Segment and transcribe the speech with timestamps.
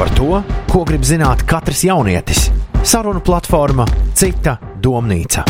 [0.00, 0.38] par to,
[0.72, 2.46] ko grib zināt katrs jaunietis.
[2.88, 3.84] Sarunu platforma
[4.16, 5.42] Cita domnīca.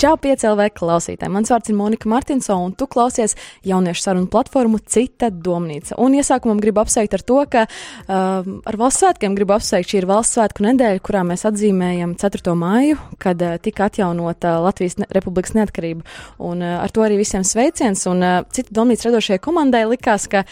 [0.00, 1.30] Čau, piecēlē klausītāji!
[1.30, 3.36] Mans vārds ir Monika Martinsona, un tu klausies
[3.68, 6.00] jauniešu sarunu platformu Cita domnīca.
[6.02, 9.92] Un iesākumam gribu apsveikt ar to, ka uh, ar valsts svētkiem gribu apsveikt.
[9.92, 12.56] Šī ir valsts svētku nedēļa, kurā mēs atzīmējam 4.
[12.58, 16.02] māju, kad uh, tika atjaunota Latvijas ne Republikas neatkarība.
[16.42, 18.02] Un uh, ar to arī visiem sveiciens.
[18.10, 20.42] Un uh, Cita domnīca radošajai komandai likās, ka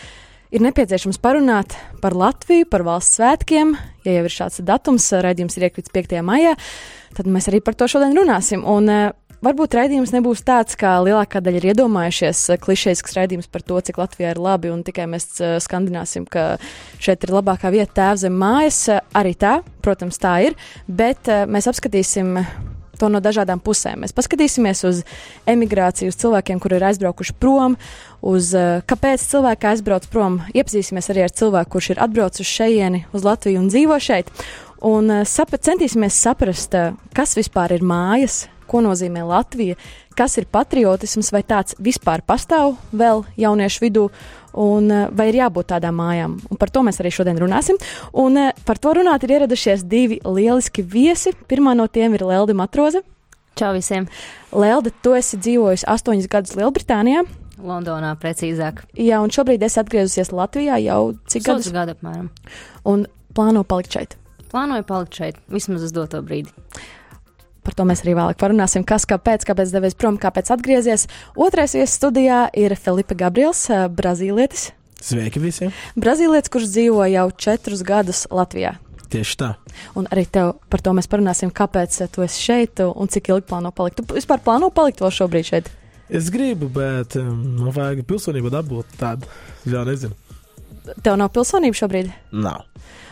[0.54, 3.76] ir nepieciešams parunāt par Latviju, par valsts svētkiem.
[4.06, 6.18] Ja jau ir šāds datums, raidījums ir iekļauts 5.
[6.24, 6.56] maijā,
[7.18, 8.64] tad mēs arī par to šodien runāsim.
[8.66, 9.08] Un, uh,
[9.38, 14.32] Varbūt raidījums nebūs tāds, kā lielākā daļa ir iedomājušies, klišejisks raidījums par to, cik Latvijā
[14.34, 15.28] ir labi, un tikai mēs
[15.62, 16.56] skandināsim, ka
[16.98, 18.80] šeit ir labākā vieta tēvs zem mājas.
[19.14, 20.58] Arī tā, protams, tā ir,
[20.90, 22.34] bet mēs apskatīsim
[23.00, 24.02] to no dažādām pusēm.
[24.04, 25.02] Mēs paskatīsimies uz
[25.48, 27.78] emigrāciju, uz cilvēkiem, kuri ir aizbraukuši prom,
[28.20, 28.52] uz
[28.90, 30.40] kāpēc cilvēki aizbrauc prom.
[30.52, 34.30] Iepazīsimies arī ar cilvēku, kurš ir atbraucis uz šejieni, uz Latviju un dzīvo šeit.
[34.84, 36.76] Un sap, centīsimies saprast,
[37.16, 39.78] kas vispār ir mājas, ko nozīmē Latvija,
[40.18, 44.08] kas ir patriotisms, vai tāds vispār pastāv vēl jauniešu vidū,
[44.54, 46.38] un vai ir jābūt tādām mājām.
[46.48, 47.78] Un par to mēs arī šodien runāsim.
[48.12, 51.34] Un par to runāt ir ieradušies divi lieliski viesi.
[51.50, 53.04] Pirmā no tiem ir Lelde Matroze.
[53.58, 54.06] Čau visiem!
[54.54, 57.24] Lelde, tu esi dzīvojusi astoņus gadus Lielbritānijā.
[57.58, 58.84] Londonā precīzāk.
[58.94, 61.72] Jā, un šobrīd esi atgriezusies Latvijā jau cik gadus?
[61.74, 62.28] gadu apmēram.
[62.86, 64.14] Un plāno palikt šeit.
[64.52, 66.54] Plānoju palikt šeit vismaz uz doto brīdi.
[67.68, 71.02] Par to mēs arī vēlāk parunāsim, kas, kāpēc, kāpēc devies prom, kāpēc atgriezies.
[71.36, 74.70] Otrais viesis studijā ir Filipa Gabriels, eh, brazīlietis.
[75.04, 75.74] Sveiki visiem!
[75.92, 78.78] Brazīlietis, kurš dzīvo jau četrus gadus Latvijā.
[79.12, 79.50] Tieši tā.
[80.00, 83.68] Un arī tev par to mēs parunāsim, kāpēc tu esi šeit un cik ilgi plāno
[83.76, 84.00] palikt.
[84.00, 85.68] Tu vispār plāno palikt vēl šobrīd šeit?
[86.08, 89.28] Es gribu, bet um, man vajag pilsonību dabūt tādu.
[89.68, 90.16] Jā, nezinu.
[91.04, 92.08] Tev nav pilsonība šobrīd?
[92.32, 92.64] Nav.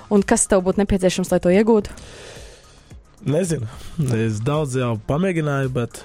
[0.09, 1.93] Un kas tev būtu nepieciešams, lai to iegūtu?
[3.25, 3.69] Nezinu.
[4.17, 6.03] Es daudz jau pamēģināju, bet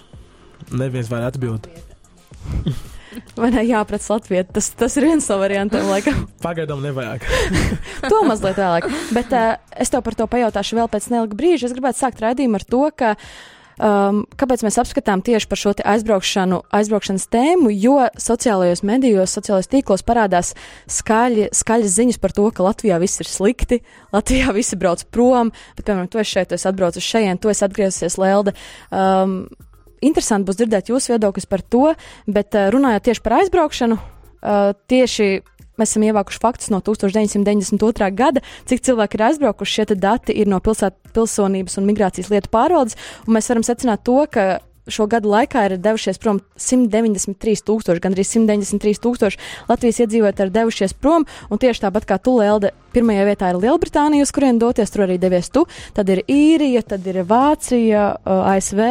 [0.71, 1.81] neviens var atbildēt.
[3.35, 4.45] Vai ne jāpret Latviju?
[4.55, 6.25] Tas, tas ir viens no variantiem, laikam.
[6.45, 7.25] Pagaidām nevajag.
[8.11, 8.87] to mazliet vēlāk.
[9.15, 11.67] Bet uh, es tev par to pajautāšu vēl pēc neilga brīža.
[11.67, 13.15] Es gribētu sākt raidījumu ar to, ka.
[13.79, 17.71] Um, kāpēc mēs apskatām tieši par šo aizbraukšanu, aizbraukšanas tēmu?
[17.73, 20.53] Jo sociālajos medijos, sociālajos tīklos parādās
[20.91, 23.81] skaļi, skaļas ziņas par to, ka Latvijā viss ir slikti,
[24.13, 27.65] Latvijā visi brauc prom, bet, piemēram, tu esi šeit, tu esi atbraucis šeit, tu esi
[27.67, 28.55] atgriezies Lelde.
[28.91, 29.43] Um,
[30.01, 31.91] interesanti būs dzirdēt jūsu viedokļus par to,
[32.27, 35.29] bet uh, runājot tieši par aizbraukšanu, uh, tieši
[35.81, 38.11] mēs esam ievākuši faktus no 1992.
[38.17, 39.77] gada, cik cilvēki ir aizbraukuši.
[39.81, 42.97] Šie dati ir no pilsēt, pilsonības un migrācijas lietu pārvaldes,
[43.27, 44.61] un mēs varam secināt to, ka
[44.93, 49.41] šo gadu laikā ir devušies prom 193 tūkstoši, gandrīz 193 tūkstoši
[49.71, 54.25] Latvijas iedzīvotāji ir devušies prom, un tieši tāpat kā tu, Lelde, pirmajā vietā ir Lielbritānija,
[54.25, 55.65] uz kurien doties, tur arī devies tu,
[55.95, 58.81] tad ir Īrija, tad ir Vācija, ASV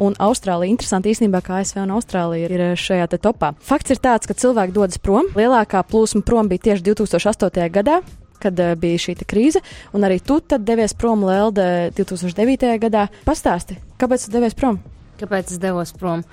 [0.00, 0.72] un Austrālija.
[0.72, 3.52] Interesanti īstenībā, ka ASV un Austrālija ir šajā topā.
[3.60, 5.28] Fakts ir tāds, ka cilvēki dodas prom.
[5.36, 7.68] Lielākā plūsma prom bija tieši 2008.
[7.74, 8.00] gadā,
[8.40, 9.60] kad bija šī krīze,
[9.92, 12.78] un arī tu devies prom Lelde 2009.
[12.80, 13.10] gadā.
[13.26, 14.80] Pastāsti, kāpēc tu devies prom?
[15.20, 16.24] Kāpēc es devos prom?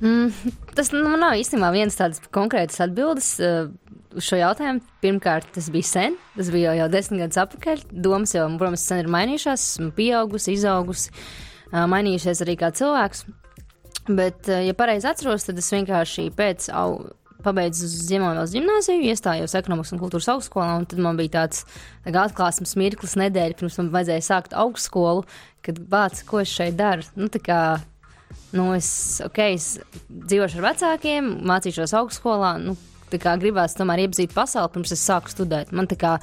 [0.00, 0.30] Mm,
[0.76, 3.68] tas nu, nav īstenībā viens tāds konkrēts atbildes uh,
[4.16, 4.82] uz šo jautājumu.
[5.04, 7.84] Pirmkārt, tas bija sen, tas bija jau, jau desmit gadus atpakaļ.
[7.92, 13.26] Domas jau, protams, sen ir mainījušās, esmu pieaugusi, izaugusi, uh, mainījušies arī kā cilvēks.
[14.08, 17.02] Bet, uh, ja pareizi atceros, tad es vienkārši pēc au,
[17.44, 21.64] pabeidzu Ziemeļvalsts gimnāziju, iestājos ekonomikas un kultūras augstskolā, un tad man bija tāds
[22.04, 25.24] tā atklāsmes mirklis nedēļa, pirms man vajadzēja sākt augstskolu,
[25.64, 27.06] kad bāc, ko es šeit daru.
[27.16, 27.60] Nu, tā kā
[28.56, 32.54] nu, es, okay, es dzīvošu ar vecākiem, mācīšos augstskolā.
[32.62, 32.76] Nu,
[33.10, 35.72] gribās tomēr iepazīt pasauli, pirms es sāku studēt.
[35.74, 36.16] Man kā,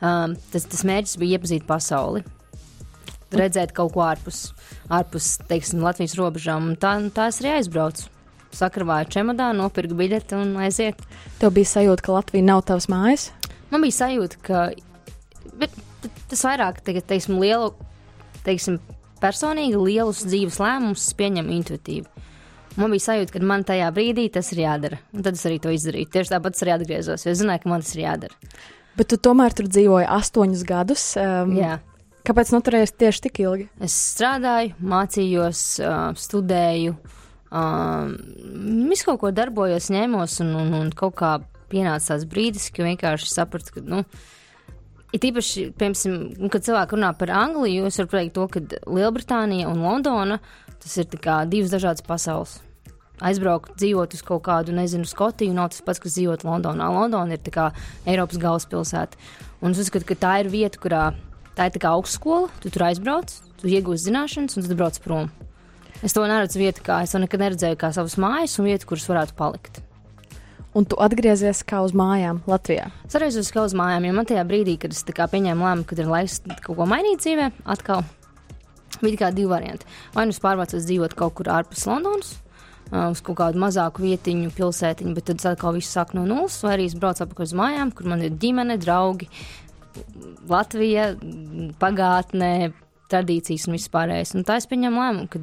[0.00, 2.24] um, tas, tas mērķis bija iepazīt pasauli.
[3.32, 4.50] Redzēt kaut ko ārpus,
[4.92, 6.74] ārpus teiksim, Latvijas robežām.
[6.76, 8.10] Tā, tā es arī aizbraucu.
[8.52, 10.98] Sakarvāju čemodānu, nopirku biļeti un aiziet.
[11.40, 13.30] Tev bija sajūta, ka Latvija nav tavs mājas?
[13.72, 14.66] Man bija sajūta, ka
[15.62, 15.78] bet,
[16.28, 17.70] tas vairāk, tagad, teiksim, lielu,
[18.44, 18.76] teiksim,
[19.22, 22.28] personīgi lielus dzīves lēmumus pieņemu intuitīvi.
[22.80, 24.98] Man bija sajūta, ka man tajā brīdī tas ir jādara.
[25.12, 26.08] Un tad es arī to izdarīju.
[26.12, 28.52] Tieši tāpat es arī atgriezos, jo zināju, ka man tas ir jādara.
[28.96, 31.06] Bet tu tomēr tur dzīvoji astoņus gadus.
[31.20, 31.78] Um, Jā.
[32.22, 33.66] Kāpēc noturējies tieši tik ilgi?
[33.82, 36.94] Es strādāju, mācījos, uh, studēju,
[37.50, 38.12] um,
[38.92, 41.32] visu kaut ko darbojos, ņēmos, un, un, un kaut kā
[41.72, 44.04] pienāca tāds brīdis, ka vienkārši sapratu, ka, nu,
[45.12, 49.82] It īpaši, piemēram, kad cilvēki runā par Angliju, es varu teikt to, ka Lielbritānija un
[49.84, 50.38] Londona
[50.80, 51.08] tas ir
[51.52, 52.60] divas dažādas pasaules.
[53.22, 56.88] aizbraukt, dzīvot uz kaut kādu, nezinu, Skotiju, nav tas pats, kas dzīvot Londonā.
[56.90, 57.68] Londona ir kā
[58.08, 59.20] Eiropas galvaspilsēta.
[59.62, 61.04] Un es uzskatu, ka tā ir vieta, kurā
[61.54, 63.30] tā ir tā kā augstskola, tu tur aizbrauc,
[63.60, 65.30] tu iegūsi zināšanas un tad brauc prom.
[66.02, 69.06] Es to neredzu vietu, kā es to nekad neredzēju, kā savas mājas un vietu, kuras
[69.06, 69.84] varētu palikt.
[70.72, 72.86] Un tu atgriezies kā uz mājām Latvijā.
[73.04, 76.08] Es atgriezos kā uz mājām, jo man tajā brīdī, kad es pieņēmu lēmumu, ka ir
[76.08, 78.06] laiks kaut ko mainīt dzīvē, atkal
[79.02, 79.88] bija kā divi varianti.
[80.14, 82.36] Vai nu es pārvācos dzīvot kaut kur ārpus Londonas,
[82.92, 86.88] uz kaut kādu mazāku vietiņu, pilsētiņu, bet tad atkal viss sāk no nulles, vai arī
[86.90, 89.28] es braucu atpakaļ uz mājām, kur man ir ģimene, draugi,
[90.48, 91.10] Latvija,
[91.80, 92.72] pagātnē,
[93.12, 94.32] tradīcijas un viss pārējais.
[94.38, 95.42] Un tā es pieņemu lēmumu, ka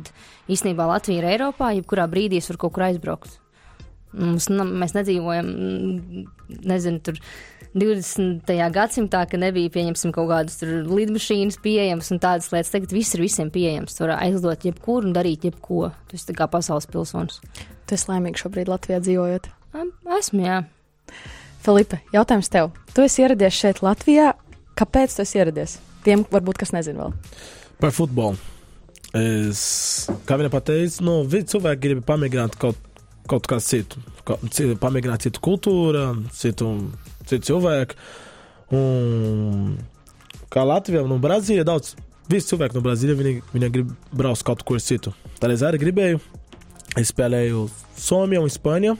[0.50, 3.38] īstenībā Latvija ir Eiropā, jebkurā brīdī es varu kaut kur aizbraukt.
[4.18, 5.50] Mums, nu, mēs nedzīvojam,
[6.66, 7.20] nezinu, tur
[7.78, 8.50] 20.
[8.74, 12.72] gadsimtā, ka nebija pieņemsim kaut kādas lidmašīnas pieejamas un tādas lietas.
[12.74, 13.94] Tagad viss ir visiem pieejams.
[13.94, 15.92] Tu vari aizdot jebkuru un darīt jebko.
[16.10, 17.38] Tu esi kā pasaules pilsonis.
[17.86, 19.52] Tu esi laimīgs šobrīd Latvijā dzīvojot.
[20.18, 20.64] Esmu, jā.
[21.62, 22.74] Filipe, jautājums tev.
[22.96, 24.34] Tu esi ieradies šeit Latvijā.
[24.80, 25.78] Kāpēc tu esi ieradies?
[26.06, 27.18] Tiem varbūt kas nezina vēl.
[27.80, 28.40] Par futbolu.
[29.18, 29.62] Es,
[30.30, 32.78] kā viņa pateica, nu, cilvēki grib pamēģināt kaut,
[33.30, 36.04] kaut kā citu, kaut, citu, pamēģināt citu kultūru,
[36.36, 36.72] citu,
[37.30, 37.98] citu cilvēku.
[38.76, 39.78] Un,
[40.54, 41.94] kā Latvijā, no Brazīlijas daudz,
[42.30, 45.14] visi cilvēki no Brazīlijas, viņi, viņi grib braukt kaut kur citu.
[45.42, 46.22] Tad es arī gribēju,
[47.00, 47.68] es spēlēju
[48.00, 48.98] Somiju un Spāniju.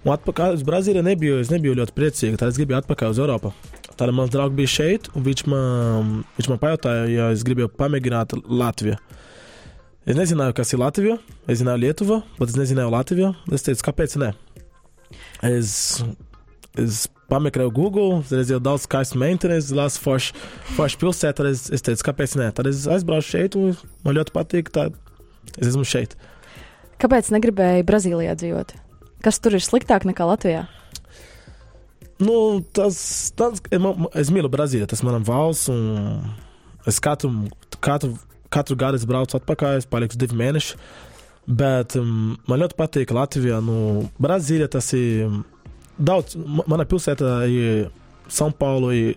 [0.00, 3.52] Un atpakaļ uz Brazīliju nebiju, es nebiju ļoti priecīgs, tad es gribēju atpakaļ uz Eiropu.
[4.00, 8.32] Tad mans draugs bija šeit, un viņš man, viņš man pajautāja, ja es gribēju pamēģināt
[8.48, 8.96] Latviju.
[10.08, 13.34] Es nezināju, kas ir Latvija, es zināju Lietuvu, bet es nezināju Latviju.
[13.52, 14.30] Es teicu, kāpēc ne?
[15.44, 15.72] Es,
[16.80, 20.40] es pameklēju Google, redzēju daudz skaistu meitenes, lasu foršu
[20.78, 22.48] forš pilsētu, es, es teicu, kāpēc ne?
[22.56, 23.76] Tad es aizbraucu šeit, un
[24.06, 24.96] man ļoti patīk, tad
[25.58, 26.16] es esmu šeit.
[27.00, 28.72] Kāpēc negribēji Brazīlijā dzīvot?
[29.24, 30.64] Kas tur ir sliktāk nekā Latvijā?
[32.20, 32.96] Nu, tas,
[33.36, 37.32] tas, es mīlu Brazīliju, tas manam valsts, un es katru,
[37.84, 38.16] katru,
[38.52, 40.76] katru gadu es braucu atpakaļ, es paliku divi mēneši.
[41.50, 43.58] Bet um, man ļoti patīk Latvija.
[43.64, 45.40] Nu, Brazīlija tas ir
[45.98, 46.36] daudz,
[46.68, 47.88] mana pilsēta ir
[48.30, 49.16] São Paulo, ir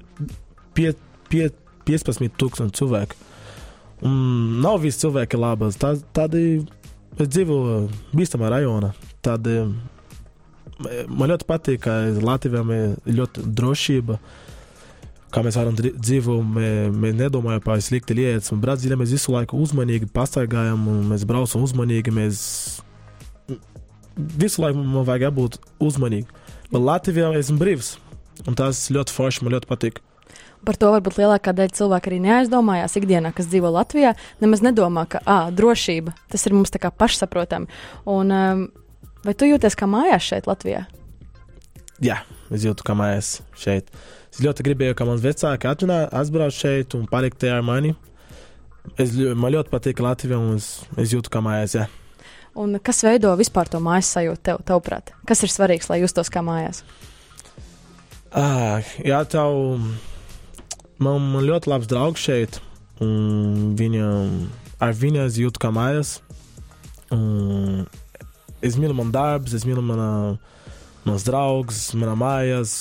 [0.74, 0.94] pie,
[1.30, 1.50] pie,
[1.86, 3.18] 15,000 cilvēku.
[4.04, 5.70] Un nav visi cilvēki labi.
[5.80, 6.64] Tā, tādi,
[7.20, 7.84] es dzīvoju
[8.16, 8.92] bīstamā rajonā.
[9.24, 9.60] Tādi,
[11.08, 14.20] man ļoti patīk, ka Latvijā ir ļoti drošība.
[14.20, 14.43] Kā
[15.42, 18.54] mēs varam dzīvot, mēs, mēs nedomājam par slikti lietas.
[18.54, 22.14] Brazīlijā mēs visu laiku uzmanīgi pastaigājam, mēs braucam uzmanīgi.
[22.14, 22.44] Mēs
[24.18, 26.42] visu laiku man vajag būt uzmanīgam.
[26.70, 27.96] Bet Latvijā esmu brīvs,
[28.46, 30.02] un tas ļoti forši man ļoti patīk.
[30.64, 34.14] Par to varbūt lielākā daļa cilvēku arī neaizdomājās ikdienā, kas dzīvo Latvijā.
[34.40, 37.68] Nemaz nedomā, ka à, drošība tas ir mums tā kā pašsaprotami.
[38.08, 38.64] Un, um,
[39.26, 40.86] vai tu jūties kā mājās šeit, Latvijā?
[42.04, 42.22] Jā,
[42.54, 43.92] es jūtu kā mājās šeit.
[44.34, 47.94] Es ļoti gribēju, ka mans vecāki atbrauc šeit un palikt tajā ar mani.
[48.98, 51.78] Es, man ļoti patīk Latvija, un es, es jūtu kā mājās.
[51.78, 51.86] Jā.
[52.58, 55.14] Un kas veido vispār to mājas sajūtu tev, tavuprāt?
[55.30, 56.82] Kas ir svarīgs, lai justos kā mājās?
[58.34, 59.54] Ah, jā, tev.
[60.98, 62.58] Man, man ļoti labs draugs šeit,
[63.00, 64.10] viņa,
[64.82, 66.18] ar viņu es jūtu kā mājās.
[67.14, 67.86] Un
[68.66, 70.10] es mīlu man darbs, es mīlu manā,
[71.08, 72.74] mans draugs, manā mājās,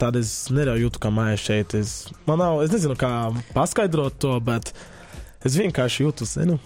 [0.00, 1.76] tad es neļauju jūtu kā mājās šeit.
[1.78, 1.94] Es,
[2.28, 4.72] man nav, es nezinu, kā paskaidrot to, bet
[5.46, 6.58] es vienkārši jūtu, zinu.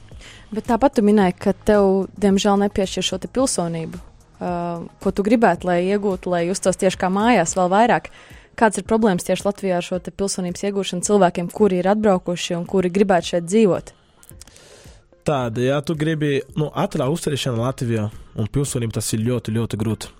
[0.54, 5.80] Bet tāpat tu minēji, ka tev, diemžēl, nepiešķir šo pilsonību, uh, ko tu gribētu, lai
[5.88, 8.10] iegūtu, lai justos tieši kā mājās, vēl vairāk.
[8.56, 12.92] Kāds ir problēmas tieši Latvijā ar šo pilsonības iegūšanu cilvēkiem, kuri ir atbraukuši un kuri
[12.94, 13.95] gribētu šeit dzīvot?
[15.26, 18.06] Tāda, ja tu gribi nu, ātrā uzturēšana Latvijā
[18.38, 20.12] un pilsonība, tas ir ļoti, ļoti grūti.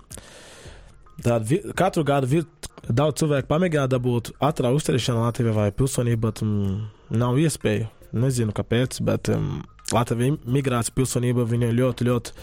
[1.23, 2.47] Tad katru gadu vir,
[2.89, 7.91] daudz cilvēku pamēģina dabūt ātrā uzturēšana Latvijā vai pilsonība, bet um, nav iespēja.
[8.17, 9.61] Nezinu, kāpēc, bet um,
[9.95, 12.35] Latvijas migrācija pilsonība viņa ļoti, ļoti.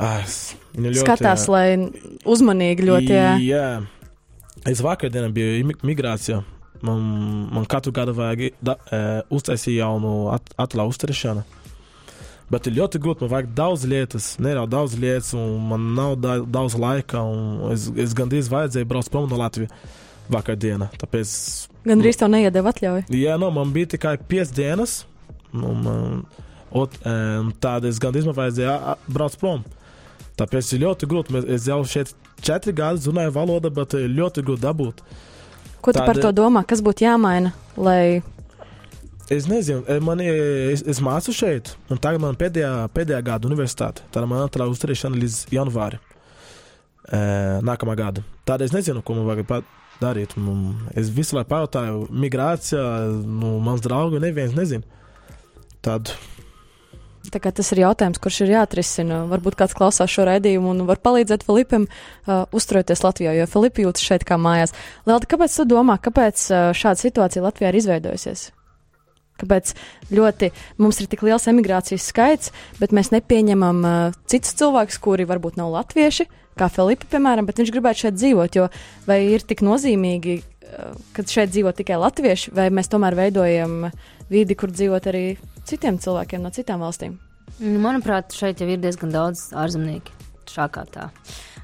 [0.00, 0.24] Ah,
[0.72, 3.12] viņa ļoti skatās, jā, lai uzmanīgi ļoti.
[3.12, 3.32] Jā.
[3.44, 3.66] jā.
[4.68, 6.40] Es vakardienā biju migrācijā.
[6.82, 7.02] Man,
[7.54, 11.44] man katru gadu vajag da, e, uztaisīt jaunu at, atlā uzturēšanu.
[12.52, 13.24] Bet ir ļoti grūti.
[13.24, 17.22] Man vajag daudz lietas, neraudzīt daudz lietas, un man nav da, daudz laika.
[17.72, 19.72] Es, es gandrīz vajadzēju braukt prom no Latvijas
[20.32, 20.90] vakardienā.
[21.00, 21.32] Tāpēc.
[21.86, 23.06] Gan arī tev neiedeva atļauju.
[23.16, 24.98] Jā, no, man bija tikai 5 dienas.
[25.54, 26.22] Nu, man,
[26.74, 27.16] ot, e,
[27.62, 29.64] tāda es gandrīz man vajadzēja braukt prom.
[30.40, 31.42] Tāpēc ir ļoti grūti.
[31.52, 35.04] Es jau šeit četri gadi runāju valodu, bet ļoti grūti dabūt.
[35.82, 36.06] Ko tu Tāda...
[36.06, 36.62] par to domā?
[36.68, 38.22] Kas būtu jāmaina, lai
[39.32, 40.34] Es nezinu, e, man ir,
[40.72, 44.02] es, es mācu šeit, un tagad man pēdējā, pēdējā gada universitāte.
[44.12, 47.20] Tā ir mana ātrā uzturēšana līdz janvārim e,
[47.64, 48.24] nākamā gada.
[48.48, 49.62] Tādēļ es nezinu, ko man vajag
[50.02, 50.34] darīt.
[50.98, 52.82] Es visu laiku pajautāju, migrācija,
[53.24, 54.84] nu, mans draugs, neviens nezina.
[55.82, 56.18] Tādu.
[57.32, 59.22] Tas ir jautājums, kurš ir jāatrisina.
[59.30, 64.04] Varbūt kāds klausās šo raidījumu un var palīdzēt Filipam uh, uzturēties Latvijā, jo Filipa jūtas
[64.04, 64.74] šeit kā mājās.
[65.08, 68.50] Lelda, kāpēc tu domā, kāpēc uh, šāda situācija Latvijā ir izveidojusies?
[69.40, 69.72] Kāpēc
[70.12, 70.50] ļoti
[70.82, 75.72] mums ir tik liels emigrācijas skaits, bet mēs nepieņemam uh, citus cilvēkus, kuri varbūt nav
[75.72, 76.28] latvieši,
[76.60, 78.60] kā Filipa, piemēram, bet viņš gribētu šeit dzīvot.
[78.60, 78.68] Jo
[79.08, 83.88] vai ir tik nozīmīgi, uh, kad šeit dzīvo tikai latvieši, vai mēs tomēr veidojam
[84.28, 85.24] vidi, kur dzīvot arī
[85.68, 87.18] citiem cilvēkiem no citām valstīm?
[87.60, 90.14] Nu, manuprāt, šeit jau ir diezgan daudz ārzemnieku.
[90.50, 91.08] Šā kā tā.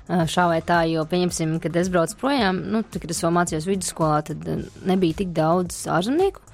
[0.08, 3.66] Šā vai tā, jo, pieņemsim, kad es braucu projām, nu, tad, kad es vēl mācījos
[3.68, 4.46] vidusskolā, tad
[4.88, 6.44] nebija tik daudz ārzemnieku.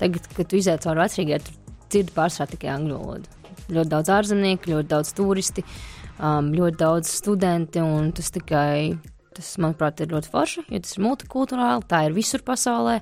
[0.00, 1.56] Tagad, kad tu iziet cauri vecrīgai, tur
[1.90, 3.38] dzirdi pārsvarā tikai angļu valodu.
[3.70, 5.64] Ļoti daudz ārzemnieku, ļoti daudz turisti,
[6.18, 8.94] um, ļoti daudz studenti, un tas tikai,
[9.36, 13.00] tas, manuprāt, ir ļoti forši, jo tas ir multikulturāli, tā ir visur pasaulē,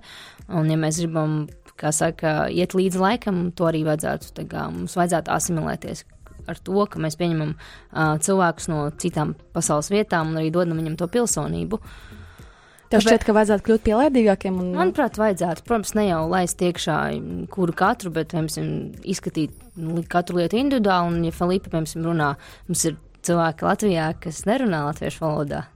[0.56, 1.42] un ja mēs gribam,
[1.78, 6.04] kā saka, iet līdzi laikam, to arī vajadzētu, kā mums vajadzētu asimilēties
[6.48, 10.96] ar to, ka mēs pieņemam uh, cilvēkus no citām pasaules vietām un arī dodam viņam
[11.00, 11.80] to pilsonību.
[12.88, 14.60] Tev šķiet, ka vajadzētu kļūt pielaidīgākiem?
[14.62, 14.70] Un...
[14.78, 15.64] Manuprāt, vajadzētu.
[15.66, 16.96] Protams, ne jau laist iekšā
[17.52, 18.70] kuru katru, bet, piemēram,
[19.04, 19.52] izskatīt
[20.08, 21.10] katru lietu individuāli.
[21.12, 22.30] Un, ja Filipa, piemēram, runā,
[22.70, 22.96] mums ir
[23.28, 25.66] cilvēki Latvijā, kas nerunā latviešu valodā.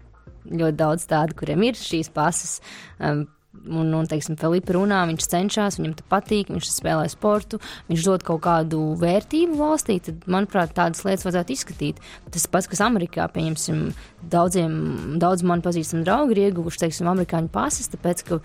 [0.49, 2.56] Ļoti daudz tādu, kuriem ir šīs pasas.
[2.97, 8.06] Um, un, un teiksim, Filipa runā, viņš cenšas, viņam tas patīk, viņš spēlē sportu, viņš
[8.09, 12.02] dod kaut kādu vērtību valstī, tad, manuprāt, tādas lietas vajadzētu izskatīt.
[12.35, 13.85] Tas pats, kas Amerikā, pieņemsim,
[14.32, 14.76] daudziem,
[15.23, 18.40] daudz man pazīstami draugi ir ieguvuši, teiksim, amerikāņu pases, tāpēc, ka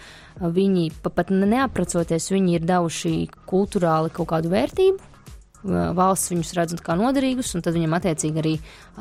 [0.54, 3.16] viņi pat neapracoties, viņi ir devuši
[3.50, 5.14] kultūrāli kaut kādu vērtību.
[5.68, 8.54] Valsts viņus redz kā noderīgus, un tad viņam attiecīgi arī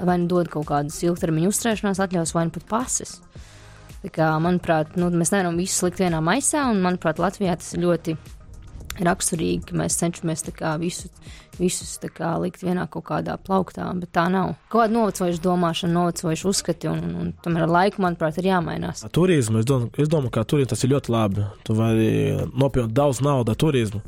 [0.08, 3.18] vai nu dod kaut kādas ilgtermiņa uzturēšanās atļaus, vai nu pat pases.
[3.20, 3.44] Uh,
[4.14, 8.16] Kā, manuprāt, nu, mēs nevaram visu likt vienā maisā, un, manuprāt, Latvijā tas ir ļoti
[9.04, 11.10] raksturīgi, ka mēs cenšamies kā, visu,
[11.58, 14.54] visus kā, likt vienā kaut kādā plauktā, bet tā nav.
[14.72, 19.04] Kāda novecojuša domāšana, novecojuša uzskati, un, un, un tomēr ar laiku, manuprāt, ir jāmainās.
[19.12, 21.46] Turismu, es domāju, es domāju ka turismu tas ir ļoti labi.
[21.66, 22.10] Tu vari
[22.54, 24.02] nopelnīt daudz naudas turismu.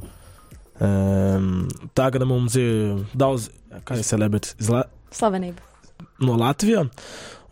[0.78, 1.67] Um,
[1.99, 3.50] tagad mums ir daudz,
[3.85, 4.71] kā jau celebrities,
[5.11, 5.68] slavenība.
[6.19, 6.89] No Latvijas.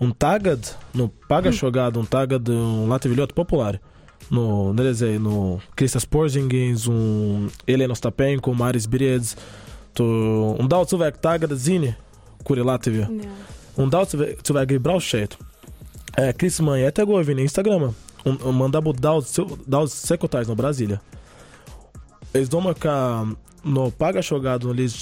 [0.03, 3.81] Un tagad, nu, pagājušo gadu, un tagad um, Latvija ļoti populāra.
[4.29, 5.37] Nu, neredzēju, nu,
[5.79, 9.33] Kristas Porzingins, un Elena Stapenko, Māris Briedz.
[9.97, 11.95] Tu, un daudz cilvēku tagad zina,
[12.45, 13.07] kur ir Latvija.
[13.09, 13.37] Jā.
[13.81, 15.39] Un daudz cilvēku grib braukt šeit.
[16.17, 17.91] E, Kristis man ietegoja viņa Instagram,
[18.27, 19.33] un, un man dabūt daudz,
[19.65, 21.01] daudz sekotājs no Brazīlijas.
[22.37, 22.95] Es domāju, ka
[23.65, 24.97] no pagājušo gadu līdz,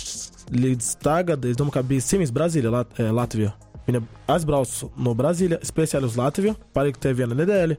[0.53, 3.55] līdz tagad, es domāju, ka bija simts Brazīlija Lat e, Latvijā.
[3.87, 4.01] Viņa
[4.35, 7.77] aizbrauca no Brazīlijas speciāli uz Latviju, palika te viena nedēļa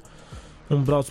[0.73, 1.09] un brauc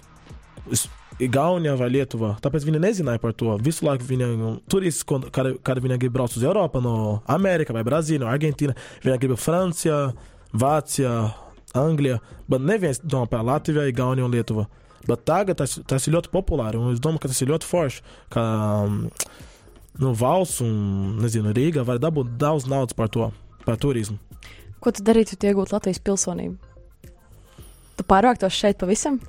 [0.70, 0.86] uz
[1.22, 2.32] Igaunijā vai Lietuvā.
[2.42, 3.54] Tāpēc viņa nezināja par to.
[3.62, 4.28] Visu laiku viņa
[4.70, 5.28] turists, kad,
[5.62, 9.98] kad viņa grib braukt uz Eiropu, no Amerikas vai Brazīlijas, no Argentīnas, viņa grib Francijā,
[10.54, 11.14] Vācijā,
[11.78, 12.18] Anglijā,
[12.50, 14.66] bet neviens domā par Latviju, Igauniju un Lietuvu.
[15.06, 18.04] Bet tagad tas, tas ir ļoti populāri, un es domāju, ka tas ir ļoti forši,
[18.32, 18.44] ka
[20.00, 23.30] nu, valsts un nezinu, Rīga var dabūt daudz naudas par to,
[23.64, 24.18] par turismu.
[24.82, 26.58] Ko tu darītu, ja iegūtu Latvijas pilsonību?
[27.94, 29.20] Tu pārvāktos šeit pavisam?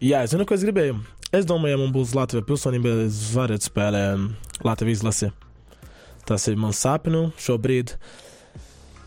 [0.00, 0.96] Jā, es zinu, ko es gribēju.
[1.36, 5.30] Es domāju, ja man būs Latvijas pilsonība, es varētu spēlēt Latvijas izlasi.
[6.26, 7.94] Tas ir mans sapnis šobrīd.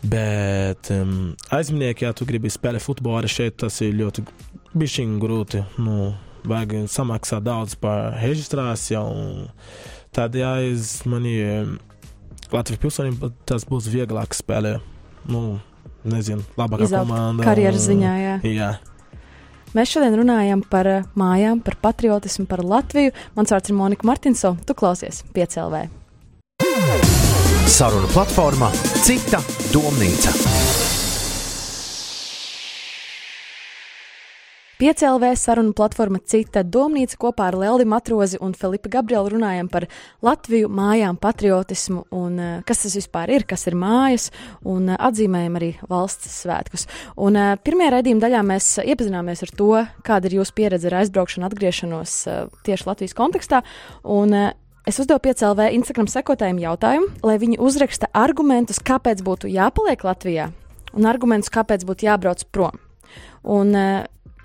[0.04, 4.24] Bet um, aizminieki, ja tu gribi spēlēt futbolu arī šeit, tas ir ļoti
[4.76, 5.62] bišķiņ grūti.
[5.80, 6.12] Nu,
[6.48, 9.04] vajag samaksāt daudz par reģistrāciju.
[10.14, 11.36] Tad, ja es mani
[12.54, 14.82] Latvijas pilsonība, tas būs vieglāk spēlēt.
[15.26, 15.58] Nu,
[16.06, 17.46] nezinu, labākā Izaugt komanda.
[17.46, 18.34] Karjeras ziņā, jā.
[18.46, 18.70] jā.
[19.74, 23.10] Mēs šodien runājam par eh, mājām, par patriotismu, par Latviju.
[23.34, 24.62] Mans vārds ir Monika Martinsona.
[24.62, 25.88] Tu klausies piecēlē.
[27.74, 28.70] Saruna platformā
[29.02, 29.42] Cita
[29.74, 30.93] domnīca.
[34.74, 39.84] Piecēlvē sarunu platforma Cita domnīca kopā ar Leldi Matrozi un Filipu Gabrielu runājam par
[40.26, 44.32] Latviju, mājām, patriotismu un eh, kas tas vispār ir, kas ir mājas,
[44.66, 46.88] un eh, atzīmējam arī valsts svētkus.
[47.22, 49.68] Un eh, pirmajā raidījuma daļā mēs iepazināmies ar to,
[50.08, 52.16] kāda ir jūsu pieredze ar aizbraukšanu, atgriešanos
[52.66, 53.62] tieši Latvijas kontekstā.
[54.02, 54.34] Un,
[54.84, 60.50] Es uzdevu piecēlvē Instagram sekotājiem jautājumu, lai viņi uzraksta argumentus, kāpēc būtu jāpaliek Latvijā,
[60.92, 62.76] un argumentus, kāpēc būtu jābrauc prom.
[63.48, 63.72] Un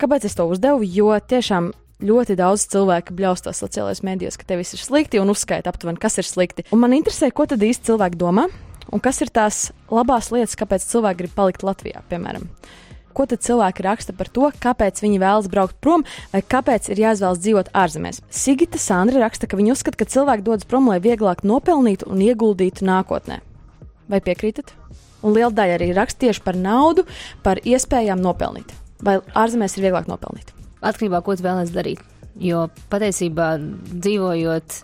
[0.00, 0.86] Kāpēc es to uzdevu?
[0.88, 5.68] Jo tiešām ļoti daudz cilvēku bļaustās sociālajos mēdījos, ka tev viss ir slikti un uzskaita
[5.68, 6.64] aptuveni, kas ir slikti.
[6.72, 8.46] Un man interesē, ko tad īsti cilvēki domā
[8.90, 12.48] un kas ir tās labās lietas, kāpēc cilvēki grib palikt Latvijā, piemēram.
[13.12, 17.42] Ko tad cilvēki raksta par to, kāpēc viņi vēlas braukt prom, vai kāpēc ir jāizvēlas
[17.42, 18.22] dzīvot ārzemēs?
[18.32, 22.86] Sigita Sandra raksta, ka viņi uzskata, ka cilvēki dodas prom, lai vieglāk nopelnītu un ieguldītu
[22.86, 23.40] nākotnē.
[24.10, 24.72] Vai piekrītat?
[25.26, 27.04] Un liela daļa arī raksta tieši par naudu,
[27.44, 28.70] par iespējām nopelnīt.
[29.06, 30.52] Vai ārzemēs ir vieglāk nopelnīt?
[30.80, 32.02] Atkarībā no tā, ko tu vēlēsies darīt.
[32.40, 33.52] Jo patiesībā
[33.90, 34.76] dzīvojot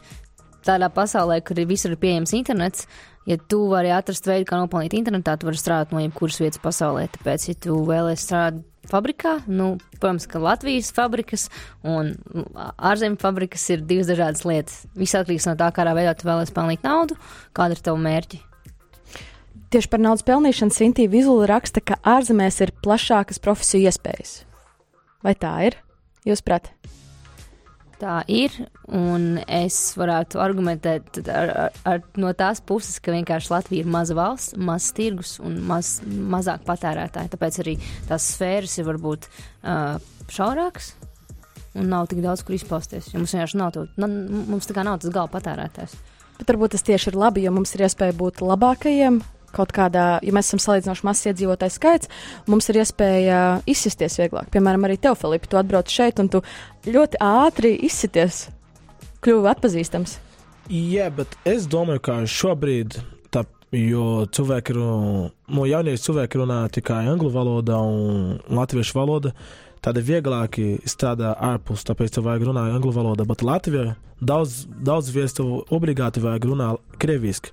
[0.66, 2.86] tādā pasaulē, kur visur ir pieejams internets,
[3.28, 7.06] ja tu vari atrast veidu, kā nopelnīt internetā, tu vari strādāt no jebkuras vietas pasaulē.
[7.16, 11.48] Tāpēc, ja tu vēlēsies strādāt fabrikā, nu, protams, ka Latvijas fabrikas
[11.86, 12.12] un
[12.76, 14.84] ārzemju fabrikas ir divas dažādas lietas.
[14.98, 17.18] Viss atkarīgs no tā, kādā veidā tu vēlēsies pelnīt naudu,
[17.56, 18.42] kāda ir tava mērķa.
[19.66, 24.36] Tieši par naudas pelnīšanu Sintīna Vizula raksta, ka ārzemēs ir plašākas profesiju iespējas.
[25.26, 25.80] Vai tā ir?
[26.26, 26.70] Jūs prāt?
[27.96, 28.52] Tā ir,
[28.92, 34.14] un es varētu argumentēt ar, ar, ar, no tās puses, ka vienkārši Latvija ir maza
[34.14, 37.32] valsts, mazs tirgus un maz, mazāk patērētāji.
[37.32, 39.96] Tāpēc arī tās sfēras ir varbūt uh,
[40.28, 40.92] šaurākas
[41.76, 43.08] un nav tik daudz, kur izpausties.
[43.16, 45.96] Mums vienkārši nav, to, mums tā kā nav tas gala patērētājs.
[46.36, 49.22] Bet varbūt tas tieši ir labi, jo mums ir iespēja būt labākajiem
[49.56, 52.12] kaut kādā, ja mēs esam salīdzinoši mazs iedzīvotāju skaits,
[52.50, 54.52] mums ir iespēja izsisties vieglāk.
[54.54, 56.44] Piemēram, arī tev, Filipa, tu atbrauc šeit un tu
[56.86, 58.46] ļoti ātri izsities,
[59.24, 60.18] kļuvi atpazīstams.
[60.72, 62.98] Jā, bet es domāju, ka šobrīd,
[63.76, 64.80] jo cilvēki ir,
[65.52, 69.32] no jaunieši cilvēki runā tikai angļu valodā un latviešu valoda,
[69.84, 70.58] tad ir vieglāk
[70.88, 76.22] strādāt ārpus, tāpēc tev vajag runāt angļu valodā, bet Latvijā daudz, daudz vietas tev obligāti
[76.24, 77.52] vajag runāt krieviski.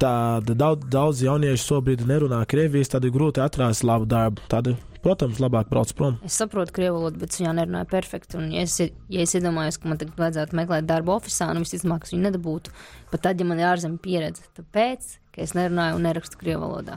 [0.00, 4.40] Tad daudz, daudz jauniešu šobrīd nerunā krievijas, tad ir grūti atrast labu darbu.
[4.48, 4.70] Tad,
[5.04, 6.16] protams, labāk brauc prom.
[6.24, 8.38] Es saprotu krievu valodu, bet viņa nerunāja perfekti.
[8.40, 12.08] Un, ja es, ja es iedomājos, ka man tagad vajadzētu meklēt darbu oficiālā, nu visticamāk,
[12.08, 12.72] es viņu nedabūtu.
[13.12, 16.96] Pat tad, ja man ir ārzemju pieredze, tāpēc, ka es nerunāju un nerakstu krievu valodā.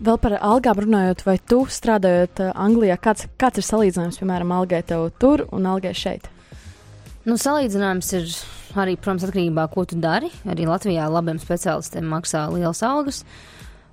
[0.00, 4.80] Vēl par algām runājot, vai tu strādājot uh, Anglijā, kāds, kāds ir salīdzinājums, piemēram, algai
[4.80, 6.32] tev tur un algai šeit?
[7.28, 8.28] Nu, salīdzinājums ir
[8.80, 10.30] arī, protams, atkarībā no ko tu dari.
[10.48, 13.24] Arī Latvijā labiem speciālistiem maksā liels algas,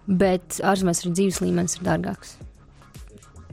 [0.08, 2.38] bet ārzemēs arī dzīves līmenis ir dārgāks.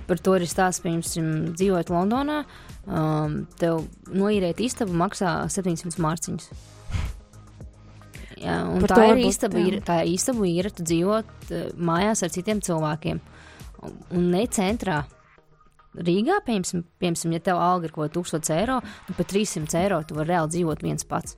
[0.05, 2.45] Par to arī stāsts, piemēram, dzīvojot Londonā.
[2.85, 6.51] Um, tev noīrēt istabu maksā 700 mārciņus.
[8.45, 12.23] Jā, un Par tā ir istaba, ir, tā ir istaba, ir tu dzīvot uh, mājās
[12.27, 13.23] ar citiem cilvēkiem.
[14.13, 15.01] Un ne centrā,
[15.95, 20.03] Rīgā, piemēram, piemēram ja tev alga ir kaut kāda 1000 eiro, nu pat 300 eiro
[20.03, 21.37] tu vari reāli dzīvot viens pats.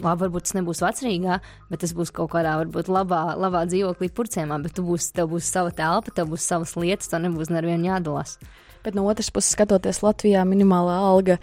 [0.00, 1.36] Labi, varbūt tas nebūs vecrīgā,
[1.70, 5.50] bet tas būs kaut kādā, varbūt, labā, labā dzīvoklī, purcēmā, bet tu būsi, tev būs
[5.52, 8.38] sava telpa, tev būs savas lietas, tev nebūs nevienu jādalās.
[8.84, 11.36] Bet no otras puses, skatoties Latvijā, minimālā alga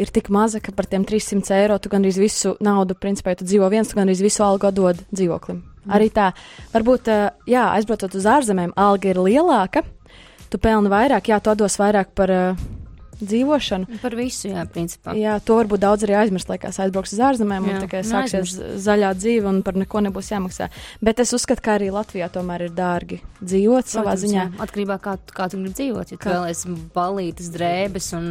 [0.00, 3.48] ir tik maza, ka par tiem 300 eiro tu gandrīz visu naudu, principā, ja tu
[3.48, 5.62] dzīvo viens, tu gandrīz visu algu dod dzīvoklim.
[5.80, 5.94] Mm.
[5.96, 6.30] Arī tā,
[6.74, 7.08] varbūt,
[7.48, 9.86] jā, aizbraucot uz ārzemēm, alga ir lielāka,
[10.50, 12.68] tu pelni vairāk, jā, to dos vairāk par uh,
[13.20, 13.98] dzīvošanu.
[14.00, 15.14] Par visu, jā, principā.
[15.18, 17.74] Jā, to varbūt daudz arī aizmirst, laikās aizbrauks uz ārzemēm jā.
[17.74, 18.82] un tikai nu, sāksies aizmirst.
[18.86, 20.70] zaļā dzīve un par neko nebūs jāmaksā.
[21.04, 24.40] Bet es uzskatu, ka arī Latvijā tomēr ir dārgi dzīvot Protams, savā ziņā.
[24.40, 24.48] Jā.
[24.66, 26.14] Atkarībā no kā, kā tu gribi dzīvot.
[26.14, 26.64] Ja tu vēlaties
[26.96, 28.30] balītas, drēbes un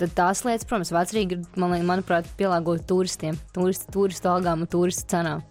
[0.00, 5.12] tad tās lietas, protams, vecrīgi ir, man, manuprāt, pielāgot turistiem, turistu, turistu algām un turistu
[5.12, 5.44] cenām.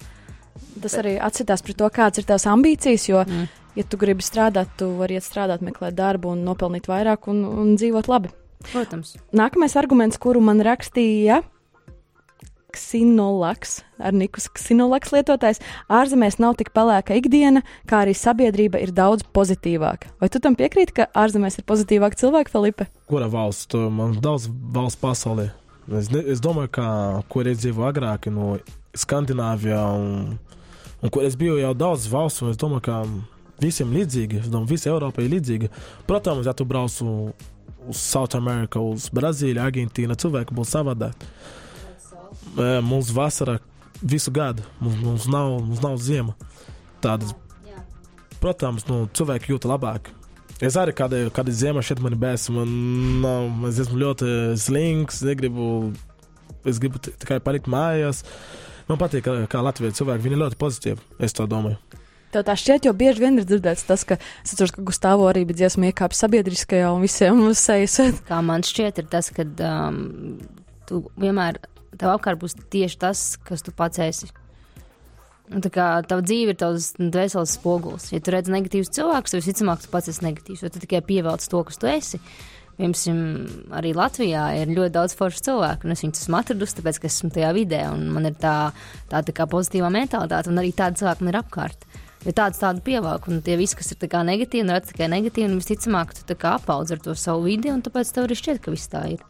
[0.81, 0.99] Tas Bet.
[1.01, 4.91] arī atsitās pret to, kādas ir tās ambīcijas, jo mm ja tu gribi strādāt, tu
[4.99, 8.33] vari iet strādāt, meklēt darbu un nopelnīt vairāk un, un dzīvot labi.
[8.71, 9.15] Protams.
[9.33, 11.41] Nākamais arguments, kuru man rakstīja
[12.71, 15.59] Ksinolaks, ar Nikus Ksinolaks lietotājs,
[15.91, 20.13] ārzemēs nav tik pelēka ikdiena, kā arī sabiedrība ir daudz pozitīvāka.
[20.21, 22.87] Vai tu tam piekrīti, ka ārzemēs ir pozitīvāki cilvēki, Filipe?
[23.11, 23.75] Kura valsts?
[23.91, 25.49] Man daudz valsts pasaulē.
[25.91, 26.87] Es, ne, es domāju, ka,
[27.31, 28.55] kur es dzīvoju agrāk, no
[28.95, 30.39] Skandināvijā, un,
[31.01, 33.01] un kur es biju jau daudz valstu, un es domāju, ka
[33.61, 34.41] visiem līdzīga.
[34.43, 35.71] Es domāju, visa Eiropa ir līdzīga.
[36.09, 41.27] Protams, ja tu brauc uz South America, uz Brazīliju, Argentīnu, cilvēki būs savādāk.
[42.85, 43.59] Mums vasara
[44.01, 46.35] visu gadu, mums, mums, nav, mums nav ziema.
[47.01, 47.35] Tādas,
[48.41, 50.11] protams, nu, cilvēki jūt labāk.
[50.61, 52.49] Es arī kādu, kādu ziemu šeit man bijis.
[52.53, 52.73] Man
[53.23, 55.89] nav, es esmu ļoti slings, negribu,
[56.69, 58.21] es gribu tikai palikt mājās.
[58.89, 61.09] Man patīk, kā, Latvijas cilvēki, viņi ļoti pozitīvi.
[61.25, 61.79] Es to domāju.
[62.31, 64.15] Tev tā šķiet, jo bieži vien ir dzirdēts tas, ka,
[64.45, 67.97] atceros, ka Gustavo arī bija dziesma iekāpj sabiedriskajā un visiem uz sejas.
[68.29, 70.37] Kā man šķiet, ir tas, ka um,
[70.87, 71.59] tu vienmēr,
[71.97, 74.31] tev apkārt būs tieši tas, kas tu pats esi.
[75.51, 78.07] Tā kā tava dzīve ir tavs dvēseles spogulis.
[78.13, 81.43] Ja tu redz negatīvus cilvēkus, tad visticamāk, tu pats esi negatīvs, jo tu tikai pievelc
[81.51, 82.21] to, kas tu esi.
[82.77, 83.17] Piemēram,
[83.77, 87.29] arī Latvijā ir ļoti daudz foršu cilvēku, un es viņus esmu atradusi, tāpēc, ka esmu
[87.35, 88.55] tajā vidē, un man ir tā,
[89.11, 91.85] tā, tā kā pozitīvā mentalitāte, un arī tādi cilvēki man ir apkārt.
[92.21, 95.57] Jo tāds tādu pievelk, un tie visi, kas ir negatīvi, un redz tikai negatīvi, un
[95.57, 99.07] visticamāk, tu apaudz ar to savu vidi, un tāpēc tev arī šķiet, ka viss tā
[99.15, 99.23] ir.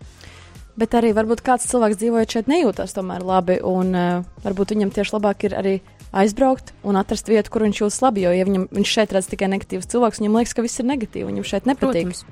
[0.79, 5.15] Bet arī varbūt kāds cilvēks dzīvojot šeit nejūtas tomēr labi, un uh, varbūt viņam tieši
[5.15, 5.73] labāk ir arī
[6.11, 8.23] aizbraukt un atrast vietu, kur viņš jūtas labi.
[8.25, 11.27] Jo, ja viņam, viņš šeit redz tikai negatīvus cilvēkus, viņam liekas, ka viss ir negatīvi.
[11.27, 12.11] Viņam šeit nepatīk.
[12.11, 12.23] Protams.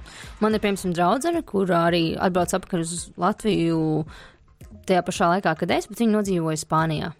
[0.43, 3.81] Man ir, piemēram, draudzene, kur arī atbrauc atpakaļ uz Latviju
[4.89, 7.13] tajā pašā laikā, kad es, bet viņa nodzīvoja Spānijā,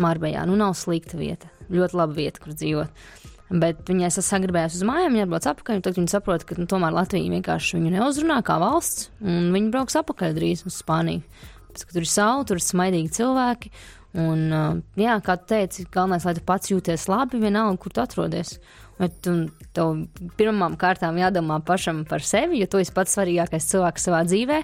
[0.00, 0.44] Marbejā.
[0.48, 3.04] Nu, nav slikta vieta, ļoti laba vieta, kur dzīvot.
[3.48, 6.92] Bet viņai es sagribēju uz mājām, viņa atbrauc atpakaļ, tad viņa saprot, ka nu, tomēr
[6.92, 11.24] Latvija vienkārši viņu neuzrunā kā valsts, un viņa brauks atpakaļ drīz uz Spāniju.
[11.72, 13.72] Pēc, tur ir saule, tur ir smaidīgi cilvēki,
[14.16, 14.48] Un,
[14.96, 18.56] jā, kā tu teici, galvenais, lai tu pats jūties labi, vienalga, kur tu atrodies.
[18.98, 19.34] Bet tu,
[19.76, 19.92] tev
[20.40, 24.62] pirmām kārtām jādomā pašam par sevi, jo tu esi pats svarīgākais cilvēks savā dzīvē.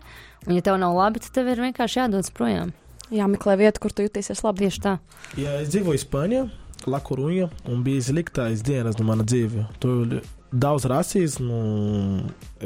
[0.49, 2.73] Un, ja tev nav labi, tad tev ir vienkārši jādodas projām.
[3.15, 4.65] Jāmeklē vieta, kur tu jutīsies labi.
[4.65, 4.97] Tieši tā.
[5.39, 6.49] Jā, es dzīvoju Spānijā,
[6.91, 9.69] Lakurūņa, un bija sliktais dienas no manas dzīves.
[9.83, 10.19] Tur
[10.55, 11.61] daudz rasismu,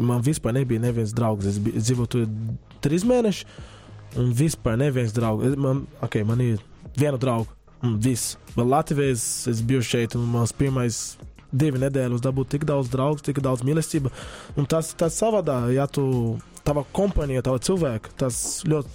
[0.01, 1.49] man vispār nebija neviens draugs.
[1.49, 2.27] Es, dzīvoju tur
[2.85, 3.47] trīs mēnešus,
[4.21, 5.57] un vispār neviens draugs.
[5.61, 6.61] Man, okay, man ir
[6.99, 7.55] vienu draugu.
[7.83, 8.35] Un viss.
[8.57, 10.97] Bet Latvijas es biju šeit, un mans pirmais
[11.55, 14.11] divi nedēļas dabūt tik daudz draugu, tik daudz mīlestību.
[14.59, 16.05] Un tas, tas savādā, ja tu,
[16.67, 18.91] tava kompānija, tava cilvēka, tas ļoti,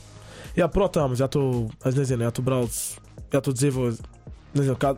[0.59, 1.45] jā, protams, ja tu,
[1.88, 2.77] es nezinu, ja tu brauc,
[3.33, 3.89] ja tu dzīvo,
[4.53, 4.93] nezinu, kā,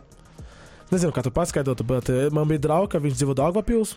[0.92, 3.96] nezinu, kā tu paskaidrotu, bet eh, man bija draugs, ka viņš dzīvo Dāngvapils.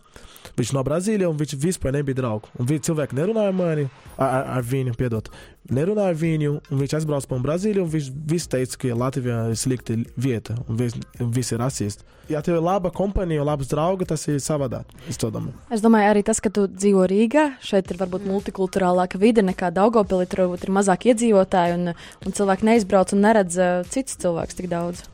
[0.57, 2.51] Viņš no Brazīlijas, un viņš vispār nebija draugs.
[2.59, 5.29] Un viņi cilvēki nerunāja mani, ar, ar, viņu, piedod.
[5.69, 9.97] Nerunāja viņu, un viņš aizbrauca pa Brazīliju, un viņš viss teica, ka Latvijā ir slikta
[10.17, 12.07] vieta, un viss, viss ir rasists.
[12.29, 14.89] Ja tev ir laba kompānija, labs draugs, tas ir savādāk.
[15.09, 15.55] Es, domāju.
[15.73, 20.29] es domāju, arī tas, ka tu dzīvo Rīgā, šeit ir varbūt multikulturālāka vide nekā Daugopilī,
[20.29, 24.69] tur varbūt ir mazāk iedzīvotāji, un, un cilvēki neizbrauc un neredz uh, citus cilvēkus tik
[24.69, 25.07] daudz.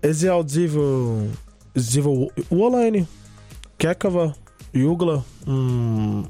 [0.00, 1.30] Es jau dzīvoju,
[1.76, 3.02] es dzīvoju Olaini,
[3.80, 4.30] Kekava,
[4.72, 5.18] Jūgla.
[5.44, 6.22] Mm,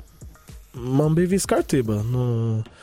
[0.75, 2.01] man bija viss kārtībā.
[2.07, 2.25] Nu,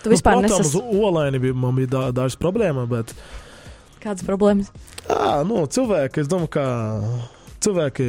[0.04, 1.02] tu vispār nu, protams, nesas...
[1.04, 3.12] olaini bija, man bija dā, dažas problēmas, bet.
[4.04, 4.71] Kādas problēmas?
[5.10, 6.65] Jā, nu, cilvēki, es domāju, ka
[7.65, 8.08] cilvēki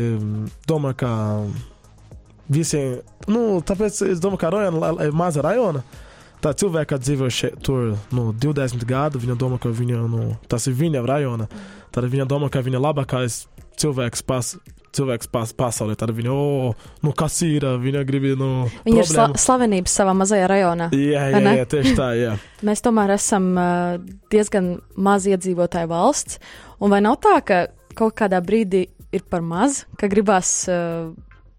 [0.69, 1.11] domā, ka
[2.47, 5.83] visiem, nu, tāpēc es domāju, ka rajona ir maza rajona.
[6.39, 10.77] Tā cilvēka dzīvo šeit, tur nu, 20 gadu, viņa domā, ka viņa, nu, tas ir
[10.79, 11.49] viņa rajona.
[11.95, 13.47] Tad viņa domā, ka viņa labākais
[13.79, 14.51] cilvēks pas,
[14.97, 15.97] cilvēks pas, pasaulē.
[15.99, 18.51] Tad viņa, oh, nu, kas ir, viņa grib, nu,
[18.87, 20.91] viņa ir sla slavenības savā mazajā rajonā.
[20.97, 22.35] Jā, jā, jā, tieši tā, jā.
[22.69, 23.51] Mēs tomēr esam
[24.33, 26.41] diezgan maz iedzīvotāju valsts,
[26.83, 27.65] un vai nav tā, ka
[27.99, 31.11] kaut kādā brīdī ir par maz, ka gribās uh,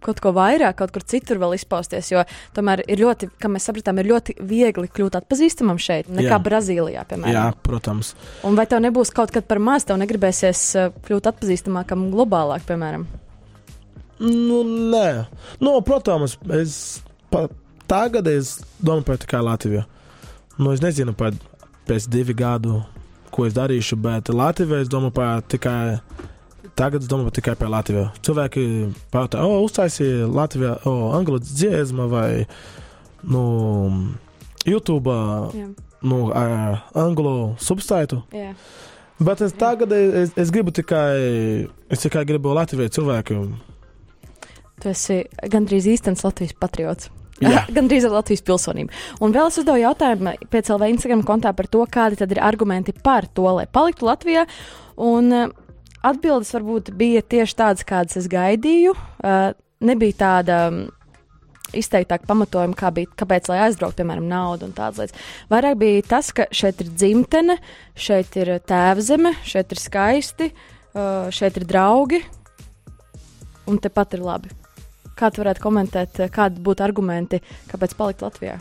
[0.04, 2.12] kaut ko vairāk, kaut kur citur vēl izpausties.
[2.14, 2.24] Jo
[2.56, 6.42] tomēr ir ļoti, kā mēs sapratām, ir ļoti viegli kļūt atpazīstamam šeit, nekā Jā.
[6.44, 7.36] Brazīlijā, piemēram.
[7.36, 8.14] Jā, protams.
[8.48, 13.08] Un vai tev nebūs kaut kad par maz, tev negribēsies eh, kļūt atpazīstamākam globālāk, piemēram?
[14.20, 15.08] Nu, nē,
[15.64, 16.74] nu, protams, es
[17.32, 17.46] pa,
[17.88, 19.86] tagad es domāju par tikai Latviju.
[20.60, 21.38] Nu, es nezinu par
[21.88, 22.82] pēc divu gadu,
[23.32, 26.00] ko es darīšu, bet Latvijā es domāju par tikai
[26.80, 28.08] Tagad es domāju tikai par Latviju.
[28.26, 28.64] Cilvēki
[29.14, 32.30] pajautā, o, uztaisīja Latvijā, o, angļu dziesma vai
[33.28, 33.44] nu,
[34.68, 35.16] YouTube,
[35.56, 35.72] yeah.
[36.02, 38.22] nu, ar angļu substaitu.
[38.36, 38.56] Yeah.
[39.20, 43.48] Bet es tagad es, es gribu tikai, es tikai gribu Latviju cilvēkiem.
[44.80, 47.10] Tu esi gandrīz īstenis Latvijas patriots.
[47.76, 48.92] Gan drīz ar Latvijas pilsonību.
[49.24, 52.96] Un vēl es uzdevu jautājumu pēc LV Instagram kontā par to, kādi tad ir argumenti
[52.96, 54.46] par to, lai paliktu Latvijā.
[55.00, 55.32] Un
[56.06, 58.94] Atbildes varbūt bija tieši tādas, kādas es gaidīju.
[59.20, 59.52] Uh,
[59.84, 60.80] nebija tāda um,
[61.76, 65.28] izteiktāka pamatojuma, kā bija, kāpēc lai aizbrauktu, piemēram, naudu un tādas lietas.
[65.52, 67.60] Vairāk bija tas, ka šeit ir dzimtene,
[68.00, 72.24] šeit ir tēvzeme, šeit ir skaisti, uh, šeit ir draugi,
[73.68, 74.56] un tepat ir labi.
[75.20, 78.56] Kā tu varētu komentēt, kādi būtu argumenti, kāpēc palikt Latvijā?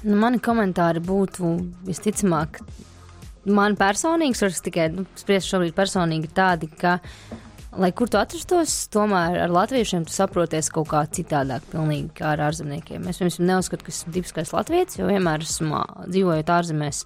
[0.00, 2.62] Nu, mani komentāri būtu visticamāk
[3.48, 6.98] man personīgi, es tikai nu, spriežu šobrīd personīgi tādi, ka,
[7.80, 12.44] lai kur tu atrastos, tomēr ar latviešiem tu saproties kaut kā citādāk, pilnīgi kā ar
[12.50, 13.06] ārzemniekiem.
[13.10, 17.04] Es pirms neuzskatu, ka esmu tipiskais latviečs, jo vienmēr esmu dzīvojot ārzemēs.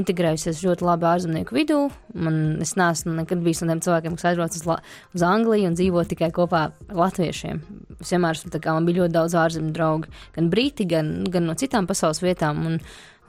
[0.00, 1.78] Integrējusies ļoti labi ārzemnieku vidū.
[2.14, 4.76] Man, es neesmu nekad bijis no tiem cilvēkiem, kas aizbrauc uz, La
[5.18, 7.58] uz Angliju un dzīvo tikai kopā ar latviešiem.
[7.98, 11.58] Es vienmēr esmu, kā man bija ļoti daudz ārzemju draugu, gan brīti, gan, gan no
[11.58, 12.62] citām pasaules vietām.
[12.70, 12.78] Un,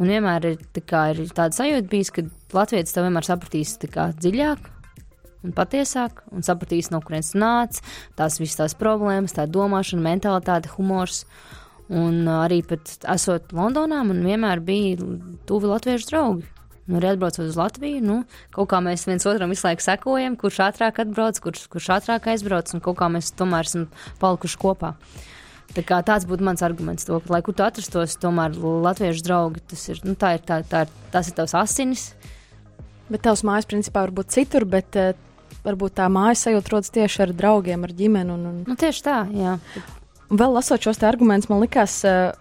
[0.01, 4.69] Un vienmēr ir, tā ir tāda sajūta, bijis, ka Latvijas tev vienmēr sapratīs dziļāk
[5.45, 7.81] un patiesāk, un sapratīs, no kurienes nāc,
[8.17, 11.25] tās visas tās problēmas, tā domāšana, mentalitāte, humors.
[11.91, 15.09] Un arī pat esot Londonā, man vienmēr bija
[15.49, 16.45] tuvi latviešu draugi.
[16.87, 18.15] Nu, arī atbraucot uz Latviju, nu,
[18.55, 22.71] kaut kā mēs viens otram visu laiku sekojam, kurš ātrāk atbrauc, kurš, kurš ātrāk aizbrauc,
[22.73, 23.85] un kaut kā mēs tomēr esam
[24.23, 24.95] palikuši kopā.
[25.71, 30.01] Tā tāds būtu mans arguments, to, lai kur tu atrastos, tomēr latviešu draugi, tas ir,
[30.03, 32.09] nu, tā ir, tā, tā ir, tas ir tavs asinis.
[33.11, 35.13] Bet tavs mājas principā var būt citur, bet uh,
[35.63, 38.35] varbūt tā mājas sajūta rodas tieši ar draugiem, ar ģimeni.
[38.35, 38.61] Un, un...
[38.67, 39.55] Nu, tieši tā, jā.
[40.31, 42.35] Vēl lasot šos argumentus, man likās, uh,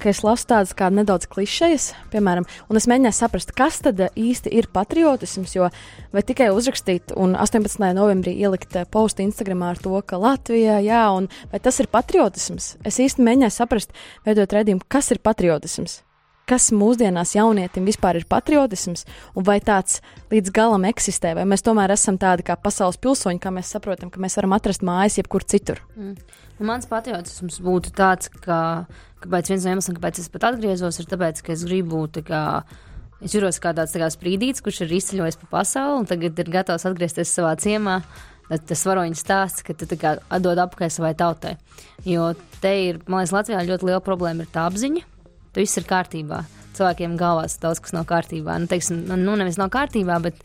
[0.00, 4.52] ka es lasu tādas kā nedaudz klišejas, piemēram, un es mēģināju saprast, kas tad īsti
[4.54, 5.68] ir patriotisms, jo
[6.14, 7.90] vai tikai uzrakstīt un 18.
[7.96, 12.74] novembrī ielikt postu Instagramā ar to, ka Latvijā, jā, un vai tas ir patriotisms?
[12.86, 13.94] Es īsti mēģināju saprast,
[14.26, 16.02] veidot redzējumu, kas ir patriotisms.
[16.44, 21.94] Kas mūsdienās jaunietim vispār ir patriotisms, un vai tāds līdz galam eksistē, vai mēs tomēr
[21.94, 25.80] esam tādi kā pasaules pilsoņi, kā mēs saprotam, ka mēs varam atrast mājas jebkur citur?
[25.96, 26.18] Mm.
[26.60, 28.58] Un mans patriotisms būtu tāds, ka
[29.24, 32.42] kāpēc viens no iemesliem, kāpēc es pat atgriezos, ir tāpēc, ka es gribu tā kā.
[33.24, 36.50] Es jūtos kā tāds tā kā sprīdīts, kurš ir izceļojis pa pasauli un tagad ir
[36.52, 38.02] gatavs atgriezties savā ciemā.
[38.68, 41.54] Tas varoņu stāsts, ka tu atdod apkārt savai tautai.
[42.04, 45.13] Jo te ir, man liekas, Latvijā ļoti liela problēma ir tā apziņa.
[45.54, 46.42] Tu viss ir kārtībā.
[46.74, 48.56] Cilvēkiem galvās daudz kas nav kārtībā.
[48.58, 50.40] Nu, teiksim, nu, nevis nav kārtībā, bet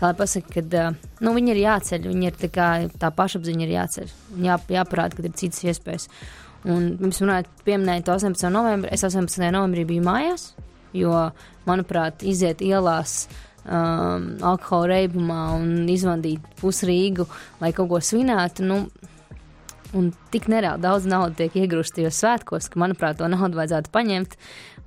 [0.00, 0.74] kā lai pasaka, kad
[1.22, 4.14] nu, viņi ir jāceļ, viņi ir tā, kā, tā pašapziņa ir jāceļ.
[4.46, 6.08] Jā, jāparāda, ka ir citas iespējas.
[6.68, 8.50] Un pirms runājot, pieminējot 18.
[8.52, 9.46] novembrī, es 18.
[9.54, 10.50] novembrī biju mājās,
[10.96, 11.14] jo,
[11.68, 13.22] manuprāt, iziet ielās.
[13.60, 17.26] Um, alkohola reibumā un izvandīt pusrīgu,
[17.60, 18.64] lai kaut ko svinētu.
[18.64, 18.78] Nu,
[19.96, 24.36] un tik nereāli daudz naudas tiek iegrūsta tajos svētkos, ka, manuprāt, to naudu vajadzētu paņemt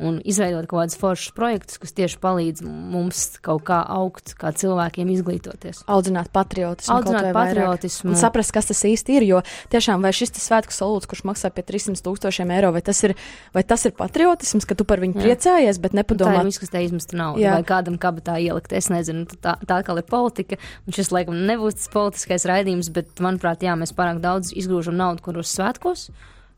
[0.01, 5.11] un izveidot kaut kādus foršus projektus, kas tieši palīdz mums kaut kā augt, kā cilvēkiem
[5.13, 5.83] izglītoties.
[5.91, 8.13] Audzināt patriotismu, audzināt patriotismu.
[8.13, 9.41] Un saprast, kas tas īsti ir, jo
[9.73, 13.15] tiešām vai šis svētku salūts, kurš maksā pie 300 tūkstošiem eiro, vai tas ir,
[13.55, 15.27] vai tas ir patriotisms, ka tu par viņu Jā.
[15.27, 16.39] priecājies, bet nepadomā.
[16.39, 17.57] Tā ir viss, kas te izmesta naudu, Jā.
[17.57, 21.79] vai kādam kabatā ielikt, es nezinu, tā, tā kā ir politika, un šis laikam nebūs
[21.79, 26.09] tas politiskais raidījums, bet, manuprāt, jā, mēs pārāk daudz izgrūžam naudu, kuros svētkos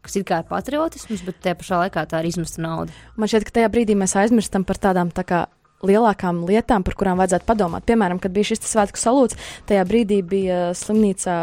[0.06, 2.96] kas ir kā patriotisms, bet tajā pašā laikā tā ir izmesta nauda.
[3.20, 5.46] Man šķiet, ka tajā brīdī mēs aizmirstam par tādām tā kā
[5.86, 7.86] lielākām lietām, par kurām vajadzētu padomāt.
[7.88, 9.39] Piemēram, kad bija šis svētku salūts,
[9.70, 11.39] tajā brīdī bija slimnīcā.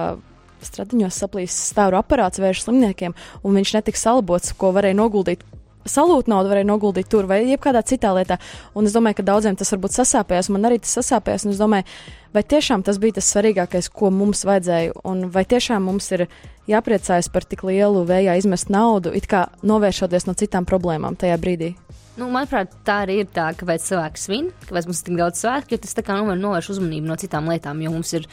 [0.62, 5.40] Stradiņos saplīs stāvu aparāts vēršu slimniekiem, un viņš netika salabots, ko varēja noguldīt
[5.88, 8.38] salūtu naudu varēja noguldīt tur vai jebkādā citā lietā.
[8.78, 11.46] Un es domāju, ka daudziem tas varbūt sasāpējās, man arī tas sasāpējās.
[11.46, 11.86] Un es domāju,
[12.34, 16.26] vai tiešām tas bija tas svarīgākais, ko mums vajadzēja, un vai tiešām mums ir
[16.70, 21.74] jāpriecājas par tik lielu vējā izmest naudu, it kā novēršoties no citām problēmām tajā brīdī.
[22.12, 25.72] Nu, manuprāt, tā arī ir tā, kāpēc cilvēki svin, kāpēc mums ir tik daudz svētku,
[25.72, 28.26] jo tas tā kā novērš uzmanību no citām lietām, jo mums ir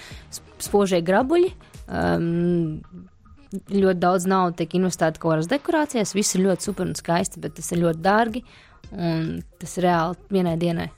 [0.60, 1.54] spožie grabuļi.
[1.88, 2.82] Um,
[3.54, 7.58] ļoti daudz naudas tiek investēta kaut kādās dekorācijās, viss ir ļoti super un skaisti, bet
[7.58, 8.46] tas ir ļoti dārgi
[8.94, 10.90] un tas ir reāli vienai dienai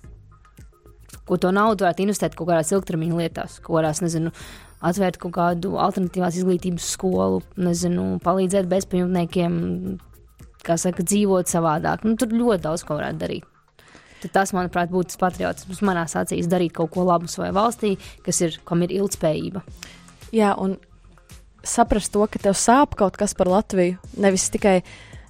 [1.28, 4.34] ko to naudu varētu investēt kaut kādās ilgtermiņa lietās, kaut kādās, nezinu,
[4.84, 9.56] atvērt kaut kādu alternatīvās izglītības skolu, nezinu, palīdzēt bezpajumtniekiem,
[10.66, 12.06] kā saka, dzīvot savādāk.
[12.08, 13.48] Nu, tur ļoti daudz ko varētu darīt.
[14.22, 18.44] Tad tas, manuprāt, būtu tas patriotisms manā acīs darīt kaut ko labu savai valstī, kas
[18.46, 19.64] ir, kam ir ilgspējība.
[20.36, 20.76] Jā, un
[21.64, 24.82] saprast to, ka tev sāp kaut kas par Latviju, nevis tikai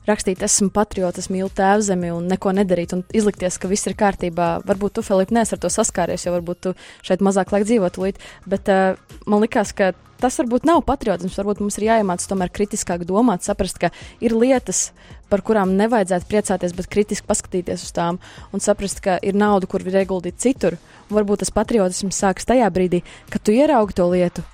[0.07, 4.49] rakstīt, esmu patriots, mīlu tēvzemi un neko nedarīt un izlikties, ka viss ir kārtībā.
[4.67, 6.73] Varbūt tu, Filips, neesi ar to saskāries, jo varbūt tu
[7.05, 8.31] šeit mazāk laik dzīvot līdzi.
[8.49, 8.97] Bet uh,
[9.29, 9.91] man likās, ka
[10.21, 11.37] tas varbūt nav patriotisms.
[11.37, 13.91] Varbūt mums ir jāiemācās tomēr kritiskāk domāt, saprast, ka
[14.23, 14.89] ir lietas,
[15.31, 18.19] par kurām nevajadzētu priecāties, bet kritiski paskatīties uz tām
[18.51, 20.77] un saprast, ka ir nauda, kur var ieguldīt citur.
[21.09, 24.45] Un varbūt tas patriotisms sākas tajā brīdī, kad tu ieraugi to lietu,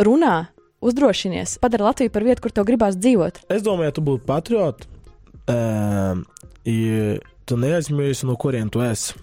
[0.00, 0.44] runā
[0.84, 3.44] uzdrošinies, padara Latviju par vietu, kur tev gribās dzīvot.
[3.52, 4.88] Es domāju, tu būtu patriots,
[5.50, 6.24] um,
[6.68, 7.16] ja
[7.48, 9.16] tu neaizmirsti, no kurien tu esi.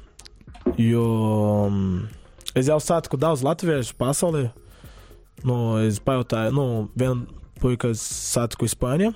[0.78, 1.06] Jo
[1.68, 2.08] um,
[2.54, 4.50] es jau satiku daudz latviešu pasaulē.
[5.48, 7.26] Nu, es pajautāju, nu, vienu
[7.62, 9.14] puiku satiku Spānijā,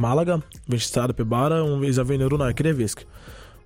[0.00, 0.38] Malaga.
[0.72, 3.04] Viņš strādā pie bāra un viņš ar viņu runāja krieviski.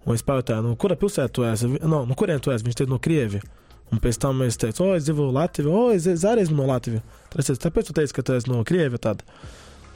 [0.06, 1.70] Un es pajautāju, nu, kura pilsēta tu esi?
[1.82, 2.66] No, nu, kurien tu esi?
[2.66, 3.46] Viņš teica, no Krievijas.
[3.94, 6.70] Un pēc tam es teicu, o, es dzīvoju Latvijā, o, es, es arī esmu no
[6.72, 7.04] Latvijas.
[7.30, 9.02] Tad es teicu, tāpēc tu teici, ka tu esi no Krievijas.
[9.04, 9.22] Tad.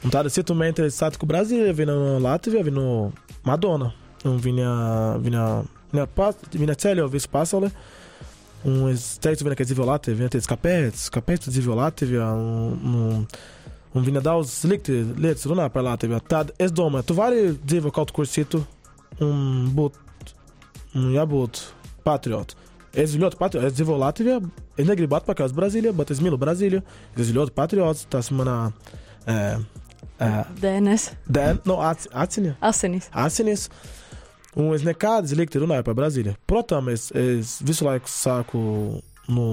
[0.01, 2.93] Un tāda situācija ir satiku Brazīlijā, viņa no Latvijas, viņa no
[3.47, 3.91] Madona.
[4.29, 4.69] Un viņa,
[5.25, 5.47] viņa,
[5.91, 7.71] viņa, pas, viņa ceļo visu pasauli.
[8.63, 10.21] Un es teicu, viņa, ka dzīvo Latvijā.
[10.21, 11.03] Viņa teica, kāpēc?
[11.17, 12.29] Kāpēc tu dzīvo Latvijā?
[12.31, 13.27] Un, un,
[13.91, 16.21] un viņa daudz slikti lietas runā par Latviju.
[16.31, 18.63] Tad es domāju, tu vari dzīvot kaut kur citur
[19.19, 19.99] un būt,
[20.95, 21.65] un jābūt
[22.07, 22.60] patriotam.
[22.91, 23.65] Es ļoti patīku.
[23.67, 24.39] Es dzīvoju Latvijā.
[24.75, 26.81] Es negribu atpakaļ uz Brazīliju, bet es mīlu Brazīliju.
[27.15, 28.03] Es esmu ļoti patriots.
[28.11, 28.57] Tas manā
[29.23, 29.37] e,
[30.21, 33.07] Uh, DNS, Dēn, no ac, aciņa, asinis.
[33.09, 33.63] asinis.
[34.53, 36.35] Un es nekādi slikti runāju par Brazīliju.
[36.49, 38.61] Protams, es, es visu laiku saku,
[39.33, 39.45] nu,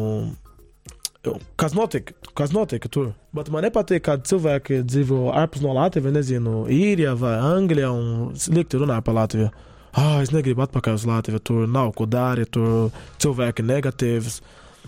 [1.57, 3.14] kas notika, kas notika tur.
[3.33, 8.83] Bet man nepatīk, kad cilvēki dzīvo ārpus no Latvijas, nezinu, īrijā vai Anglijā un slikti
[8.83, 9.48] runā par Latviju.
[9.96, 14.40] Ah, es negribu atpakaļ uz Latviju, tur nav ko darīt, tur cilvēki negatīvs.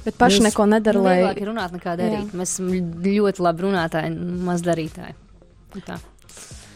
[0.04, 1.16] Bet paši Mēs- neko nedara, lai.
[1.18, 2.30] vieglāk ir runāt nekā darīt.
[2.32, 2.70] Mēs esam
[3.04, 5.14] ļoti labi runātāji, maz darītāji.
[5.74, 5.98] Un Tā.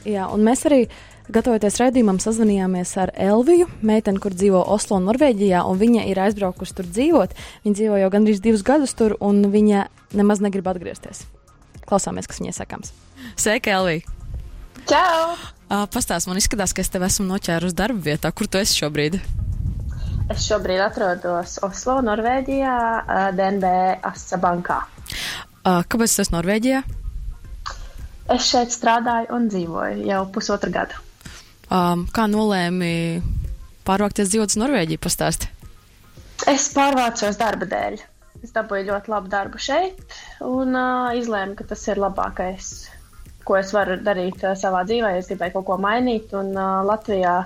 [0.04, 0.88] Jā, un mēs arī,
[1.32, 6.84] gatavoties raidījumam, sazvanījāmies ar Elviju, meiteni, kur dzīvo Oslo, Norvēģijā, un viņa ir aizbraukusi tur
[6.84, 7.32] dzīvot.
[7.64, 11.24] Viņa dzīvo jau gandrīz divus gadus tur, un viņa nemaz negrib atgriezties.
[11.86, 12.92] Klausāmies, kas viņai sakāms.
[13.36, 14.02] Sveika, Elvija!
[14.88, 15.34] Čau!
[15.64, 18.30] Uh, Pastāst, man izskatās, ka es tev esmu noķērusi darba vietā.
[18.36, 19.16] Kur tu esi šobrīd?
[20.32, 23.72] Es šobrīd atrodos Oslo, Norvēģijā, ā, DNB
[24.08, 24.82] Asa bankā.
[25.64, 26.84] Uh, kāpēc tas Norvēģijā?
[28.34, 30.96] Es šeit strādāju un dzīvoju jau pusotru gadu.
[31.68, 33.20] Um, kā nolēmi
[33.84, 35.02] pārvākties dzīvot uz Norvēģiju?
[35.04, 35.48] Pastāst.
[36.48, 38.00] Es pārvācos darba dēļ.
[38.44, 40.00] Es dabūju ļoti labu darbu šeit
[40.44, 42.72] un uh, izlēmu, ka tas ir labākais,
[43.46, 45.14] ko es varu darīt uh, savā dzīvē.
[45.18, 47.38] Es gribēju kaut ko mainīt, un uh, Latvijā,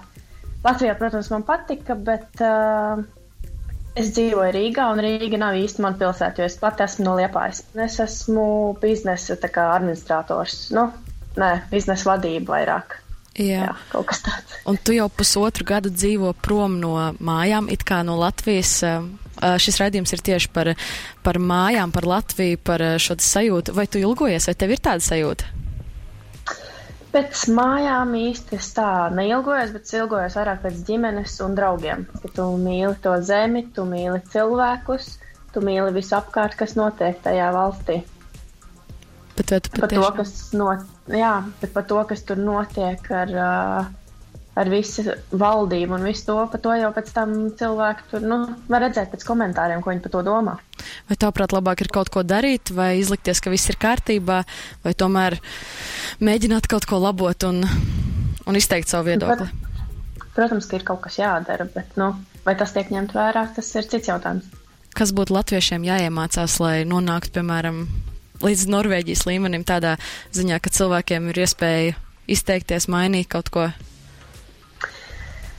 [0.65, 3.03] Latvijā, protams, man patika, bet uh,
[3.99, 7.65] es dzīvoju Rīgā, un Rīga nav īsti mana pilsēta, jo es pati esmu no Liepājas.
[7.89, 8.47] Es esmu
[8.83, 10.89] biznesa administrators, nu,
[11.39, 12.99] nē, biznesa vadība vairāk.
[13.39, 14.57] Jā, kaut kas tāds.
[14.67, 18.81] Un tu jau pusotru gadu dzīvo prom no mājām, it kā no Latvijas.
[19.63, 20.73] Šis raidījums ir tieši par,
[21.23, 23.77] par mājām, par Latviju, par šo sajūtu.
[23.77, 25.58] Vai tu ilgojies, vai tev ir tāda sajūta?
[27.09, 32.05] Pēc mājām īsti es tā neilgojos, bet ilgojos vairāk pēc ģimenes un draugiem.
[32.21, 35.14] Ka tu mīli to zemi, tu mīli cilvēkus,
[35.55, 38.03] tu mīli visu apkārt, kas notiek tajā valstī.
[39.38, 40.18] Bet vai tu Par to, patiešām...
[40.18, 44.08] kas, not, jā, bet par to, kas tur notiek ar, uh,
[44.59, 45.05] ar visu
[45.38, 48.38] valdību un visu to, par to jau pēc tam cilvēki tur nu,
[48.71, 50.57] var redzēt pēc komentāriem, ko viņi par to domā.
[51.09, 54.42] Vai tavuprāt, labāk ir kaut ko darīt, vai izlikties, ka viss ir kārtībā,
[54.85, 55.38] vai tomēr
[56.25, 57.62] mēģināt kaut ko labot un,
[58.49, 59.49] un izteikt savu viedokli?
[60.35, 62.12] Protams, ka ir kaut kas jādara, bet nu,
[62.47, 64.47] vai tas tiek ņemt vērā, tas ir cits jautājums.
[64.99, 67.85] Kas būtu latviešiem jāiemācās, lai nonāktu, piemēram,
[68.42, 69.97] līdz Norvēģijas līmenim, tādā
[70.35, 71.99] ziņā, ka cilvēkiem ir iespēja
[72.31, 73.68] izteikties, mainīt kaut ko?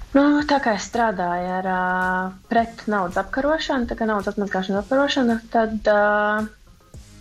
[0.09, 5.35] Nu, tā kā es strādāju ar uh, pret naudas apkarošanu, tā kā naudas atmazgāšanu apkarošanu,
[5.53, 6.47] tad uh,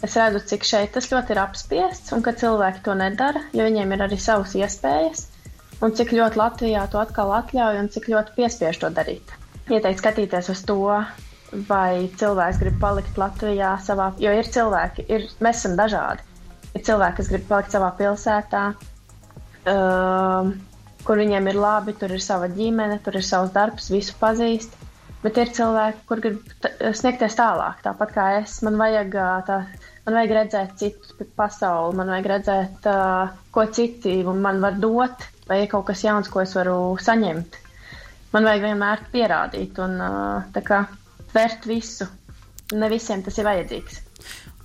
[0.06, 3.92] es redzu, cik šeit tas ļoti ir apspiests un ka cilvēki to nedara, jo viņiem
[3.92, 5.26] ir arī savas iespējas,
[5.84, 9.36] un cik ļoti Latvijā to atkal atļauj un cik ļoti piespiež to darīt.
[9.68, 10.78] Ieteikt skatīties uz to,
[11.68, 16.24] vai cilvēks grib palikt Latvijā savā, jo ir cilvēki, ir, mēs esam dažādi.
[16.72, 18.64] Ir cilvēki, kas grib palikt savā pilsētā,
[19.68, 20.56] um,
[21.06, 24.74] kur viņiem ir labi, tur ir sava ģimene, tur ir savs darbs, visu pazīst.
[25.22, 28.60] Bet ir cilvēki, kur grib sniegties tālāk, tāpat kā es.
[28.62, 29.16] Man vajag,
[29.48, 29.56] tā,
[30.06, 35.64] man vajag redzēt citu pasauli, man vajag redzēt, uh, ko citi man var dot, vai
[35.64, 37.58] ir kaut kas jauns, ko es varu saņemt.
[38.34, 40.84] Man vajag vienmēr pierādīt un uh, kā
[41.34, 42.06] vērt visu.
[42.78, 44.02] Ne visiem tas ir vajadzīgs.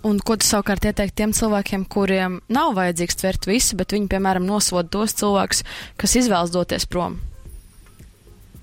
[0.04, 4.44] Un ko tu savukārt ieteikt tiem cilvēkiem, kuriem nav vajadzīgs tvert visu, bet viņi, piemēram,
[4.44, 5.64] nosoda tos cilvēkus,
[6.00, 7.22] kas izvēlas doties prom?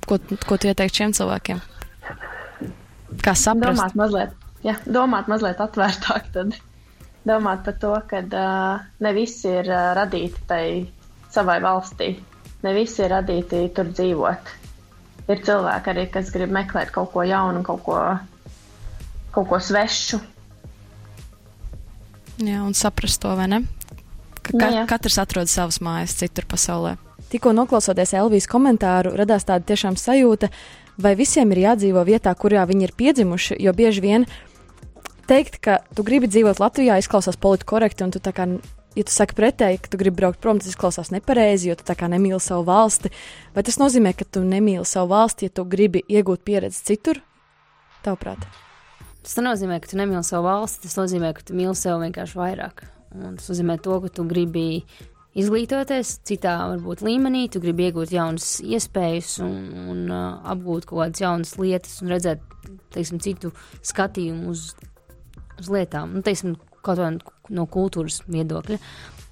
[0.04, 1.62] Ko, ko tu ieteikt šiem cilvēkiem?
[3.24, 3.80] Kā saprast?
[3.80, 4.34] Domāt mazliet,
[4.66, 6.58] ja, domāt mazliet atvērtāk, tad
[7.26, 10.64] domāt par to, ka uh, ne visi ir uh, radīti tai
[11.32, 12.10] savai valstī,
[12.64, 14.52] ne visi ir radīti tur dzīvot.
[15.30, 17.96] Ir cilvēki arī, kas grib meklēt kaut ko jaunu, kaut ko,
[19.32, 20.20] kaut ko svešu.
[22.40, 23.62] Jā, un saprast to, vai ne?
[24.40, 24.84] Ka Nu, ka jā.
[24.88, 26.96] katrs atrod savas mājas citur pasaulē.
[27.30, 30.48] Tikko noklausoties Elvijas komentāru, radās tāda tiešām sajūta,
[30.98, 34.26] vai visiem ir jādzīvo vietā, kurā viņi ir piedzimuši, jo bieži vien
[35.30, 38.48] teikt, ka tu gribi dzīvot Latvijā, izklausās politiski korekti, un tu tā kā,
[38.96, 41.94] ja tu saki pretēji, ka tu gribi braukt prom, tas izklausās nepareizi, jo tu tā
[41.94, 43.12] kā nemīli savu valsti.
[43.54, 47.22] Vai tas nozīmē, ka tu nemīli savu valsti, ja tu gribi iegūt pieredzi citur?
[48.02, 48.42] Tavuprāt?
[49.20, 52.84] Tas nenozīmē, ka tu nemīli savu valsti, tas nozīmē, ka tu mīli sevi vienkārši vairāk.
[53.18, 54.84] Un tas nozīmē to, ka tu gribi
[55.38, 59.54] izglītoties citā varbūt līmenī, tu gribi iegūt jaunas iespējas un,
[59.92, 62.42] un uh, apgūt kaut kādas jaunas lietas un redzēt,
[62.94, 63.52] teiksim, citu
[63.86, 64.70] skatījumu uz,
[65.60, 67.12] uz lietām, nu, teiksim, kaut vai
[67.52, 68.80] no kultūras viedokļa.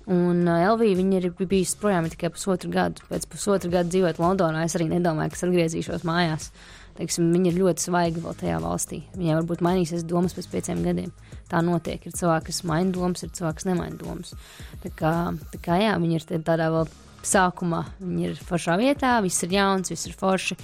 [0.08, 3.04] Un uh, Elvija, ir bijusi projām tikai pusotru gadu.
[3.10, 6.52] Pēc pusotra gada dzīvot Londonā, es arī nedomāju, ka atgriezīšos mājās.
[6.98, 9.04] Teiksim, viņa ir ļoti svaiga vēl tajā valstī.
[9.14, 11.12] Viņai varbūt mainīsies domas pēc pieciem gadiem.
[11.48, 12.02] Tā notiek.
[12.02, 14.34] Ir cilvēki, kas maina domas, ir cilvēki, kas nemaina domas.
[14.82, 15.12] Tā kā,
[15.52, 16.88] tā kā jā, viņi ir tādā vēl
[17.26, 17.84] sākumā.
[18.02, 20.58] Viņi ir foršā vietā, viss ir jauns, viss ir forši.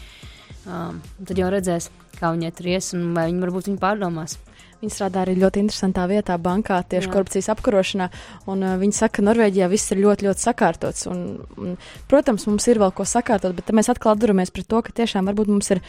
[0.64, 4.38] Um, tad jau redzēs, kā viņai tur ies, un vai viņi varbūt viņu pārdomās.
[4.80, 7.12] Viņa strādā arī ļoti interesantā vietā, bankā, tieši Jā.
[7.12, 8.08] korupcijas apkarošanā.
[8.50, 11.06] Un, uh, viņa saka, ka Norvēģijā viss ir ļoti, ļoti sakārtots.
[11.12, 11.22] Un,
[11.60, 11.76] un,
[12.10, 15.52] protams, mums ir vēl ko sakārtot, bet mēs atkal atduramies pret to, ka tiešām varbūt
[15.52, 15.84] mums ir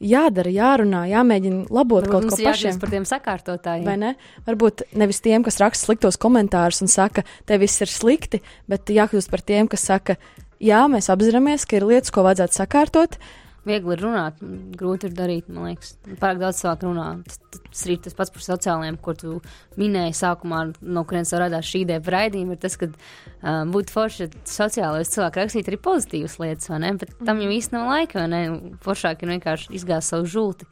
[0.00, 2.78] jādara, jārunā, jāmēģina labot Varbūt kaut ko pašiem.
[2.80, 3.86] par tiem sakārtotājiem.
[3.86, 4.14] Vai ne?
[4.46, 9.30] Varbūt nevis tiem, kas raksta sliktos komentārus un saka, te viss ir slikti, bet jākļūst
[9.30, 10.18] par tiem, kas saka,
[10.62, 13.18] jā, mēs apzināmies, ka ir lietas, ko vajadzētu sakārtot,
[13.66, 14.42] viegli ir runāt,
[14.78, 15.94] grūti ir darīt, man liekas.
[16.20, 17.06] Pārāk daudz cilvēku runā.
[17.26, 19.38] Tas, tas ir tas pats par sociālajiem, ko tu
[19.80, 24.30] minēji sākumā, no kurienes radās šī ideja par raidījumu, ir tas, ka um, būtu forši
[24.48, 26.94] sociālais cilvēks rakstīt arī pozitīvas lietas, vai ne?
[27.00, 28.44] Bet tam jau īsti nav laika, vai ne?
[28.84, 30.68] Foršāk ir vienkārši izgāzt savu žulti.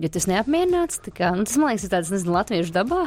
[0.00, 3.04] Ja tas neapmierināts, kā, nu, tas man liekas, ir tāds, nezinu, latviešu dabā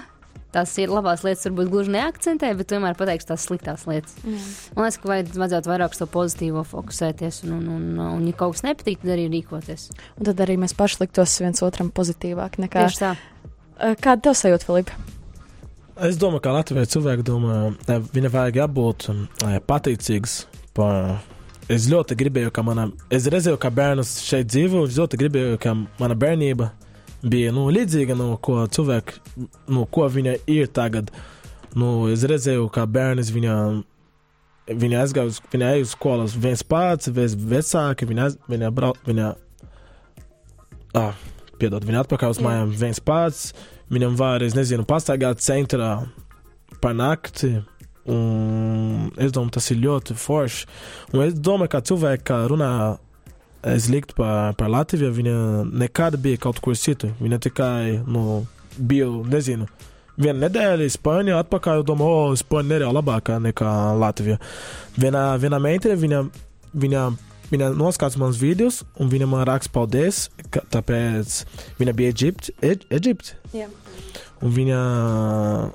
[0.56, 4.16] tās ir labās lietas, varbūt gluži neakcentē, bet tomēr pateiks tās sliktās lietas.
[4.24, 4.38] Mm.
[4.76, 8.38] Man liekas, ka vajad, vajadzētu vairāk uz to pozitīvo fokusēties, un, un, un, un, ja
[8.38, 9.90] kaut kas nepatīk, tad arī rīkoties.
[10.18, 12.88] Un tad arī mēs paši liktos viens otram pozitīvāk nekā.
[12.88, 13.14] Tieši tā.
[14.02, 14.98] Kāda tev sajūta, Filipa?
[16.08, 17.58] Es domāju, ka Latvijas cilvēki domā,
[18.14, 19.10] viņa vajag jābūt
[19.70, 20.44] pateicīgs
[20.78, 21.18] par.
[21.68, 25.74] Es ļoti gribēju, ka mana, es redzēju, ka bērns šeit dzīvo, es ļoti gribēju, ka
[26.00, 26.70] mana bērnība
[27.24, 29.22] bija nu, līdzīga, nu, ko cilvēki,
[29.74, 31.12] nu, ko viņa ir tagad.
[31.78, 33.56] Nu, es redzēju, kā bērns viņa,
[34.72, 39.32] viņa aizgāja uz, viņa uz skolas viens pats, viens vecāki, viņa, viņa brauc, viņa,
[40.98, 41.26] ah,
[41.62, 43.52] piedod, viņa atpakaļ uz mājām viens pats,
[43.94, 45.92] viņam vairs, nezinu, pastaigāt centrā
[46.82, 47.58] par nakti.
[48.08, 50.68] Un es domāju, tas ir ļoti forši.
[51.12, 52.24] Un es domāju, ka cilvēki,
[53.68, 55.38] kā runā es liktu par, par Latviju, viņa
[55.72, 57.14] nekad bija kaut kur citur.
[57.20, 58.46] Viņa tikai nu,
[58.78, 59.68] bija, nezinu,
[60.18, 64.38] viena nedēļa Spānijā, atpakaļ domāju, o, Spānija ir labākā nekā Latvija.
[64.98, 66.22] Vienā, vienā meitene viņa,
[66.74, 67.04] viņa,
[67.52, 71.44] viņa noskatās manas videos, un viņa man raksta paldies, ka, tāpēc
[71.80, 72.56] viņa bija Eģipte.
[72.90, 73.36] Eģipt?
[73.54, 73.70] Yeah.
[74.42, 74.80] Un viņa,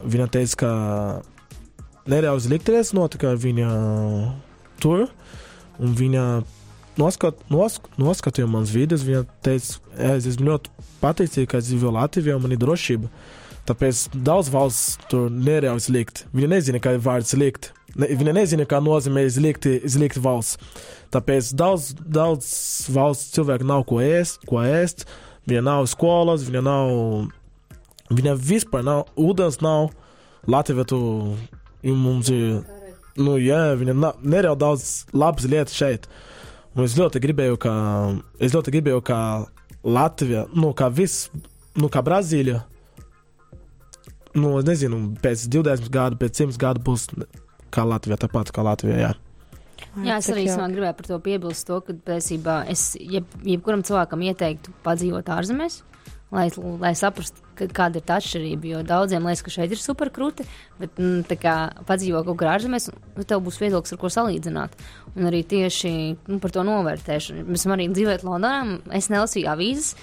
[0.06, 0.72] viņa teica, ka
[2.06, 3.70] nedaudz liktenis notika viņa
[4.82, 5.08] tur,
[5.82, 6.26] un viņa
[7.00, 9.78] noskat, nosk, noskatīju manas videos, viņa teica,
[10.16, 13.10] es esmu ļoti pateicīga, ka es dzīvoju Latvijā, man ir drošība.
[13.68, 16.24] Tāpēc daudz valsts tur neļauj likt.
[16.34, 17.70] Viņa nezina, kā ir vārds likt.
[17.94, 20.58] Ne, viņa nezina, kā nozīmē izlikt, izlikt valsts.
[21.14, 22.48] Tāpēc daudz, daudz
[22.90, 25.06] valsts cilvēku nav ko ēst, ko ēst.
[25.46, 26.92] Viņa nav skolas, viņa nav.
[28.12, 29.92] Viņa vispār nav, ūdens nav.
[30.50, 30.98] Latvija tu
[31.86, 32.64] mums ir.
[33.14, 36.08] Nu, jā, viņa neļauj daudz labas lietas šeit.
[36.08, 36.31] Uh,
[36.72, 37.72] Un es ļoti gribēju, ka,
[38.40, 39.18] es ļoti gribēju, ka
[39.84, 41.28] Latvija, nu, kā viss,
[41.76, 42.62] nu, kā Brazīlija,
[44.38, 47.08] nu, nezinu, pēc 20 gadu, pēc 100 gadu būs
[47.72, 49.00] kā Latvija, tāpat kā Latvija.
[49.04, 49.12] Jā.
[50.06, 54.74] Jā, es arī gribēju par to piebilst, to, ka patiesībā es jeb, jebkuram cilvēkam ieteiktu
[54.86, 55.82] padzīvot ārzemēs
[56.32, 56.46] lai,
[56.80, 57.42] lai saprastu,
[57.76, 58.70] kāda ir tā atšķirība.
[58.70, 60.46] Jo daudziem liekas, ka šeit ir superkrūti,
[60.80, 61.56] bet m, mm, kā,
[61.88, 64.74] padzīvo kaut kur ārzemēs, nu, tev būs viedoklis, ar ko salīdzināt.
[65.12, 65.92] Un arī tieši
[66.30, 67.44] nu, par to novērtēšanu.
[67.52, 69.94] Mēs arī dzīvojam Londonā, es nelasīju avīzes,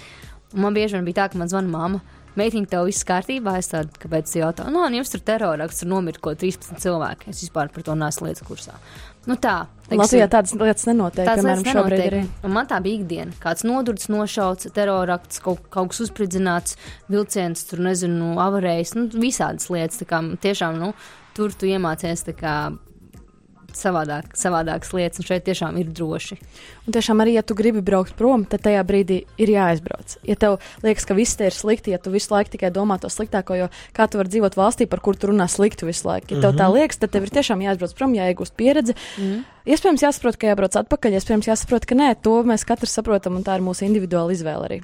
[0.54, 2.18] un man bieži vien bija tā, ka man zvana mamma.
[2.38, 6.22] Meitiņa, tev viss kārtībā, es tādu, kāpēc jautā, no, nu, jums tur terorakts, tur nomirta
[6.22, 7.32] ko 13 cilvēki.
[7.32, 8.76] Es vispār par to neesmu lietas kursā.
[9.28, 9.66] Nu tā.
[9.90, 11.26] Teiksim, Latvijā tādas lietas nenotiek.
[11.26, 12.04] Tādas lietas nenotiek.
[12.06, 12.20] Arī.
[12.46, 13.34] Un man tā bija ikdiena.
[13.42, 16.76] Kāds nodurts, nošauts, terorakts, kaut, kaut kas uzspridzināts,
[17.10, 19.98] vilciens, tur nezinu, avarējis, nu, visādas lietas.
[20.00, 20.92] Tā kā tiešām, nu,
[21.36, 22.54] tur tu iemācies tā kā
[23.78, 26.38] savādāk, savādākas lietas, un šeit tiešām ir droši.
[26.86, 30.16] Un tiešām arī, ja tu gribi braukt prom, tad tajā brīdī ir jāaizbrauc.
[30.26, 33.10] Ja tev liekas, ka viss te ir slikti, ja tu visu laiku tikai domā to
[33.12, 36.34] sliktāko, jo kā tu vari dzīvot valstī, par kuru tu runā sliktu visu laiku.
[36.34, 36.76] Ja tev tā mhm.
[36.78, 38.96] liekas, tad tev ir tiešām jāaizbrauc prom, jāiegūst pieredze.
[39.16, 39.42] Mm -hmm.
[39.70, 43.58] Iespējams, jāsaprot, ka jābrauc atpakaļ, iespējams, jāsaprot, ka nē, to mēs katrs saprotam, un tā
[43.58, 44.80] ir mūsu individuāla izvēle arī.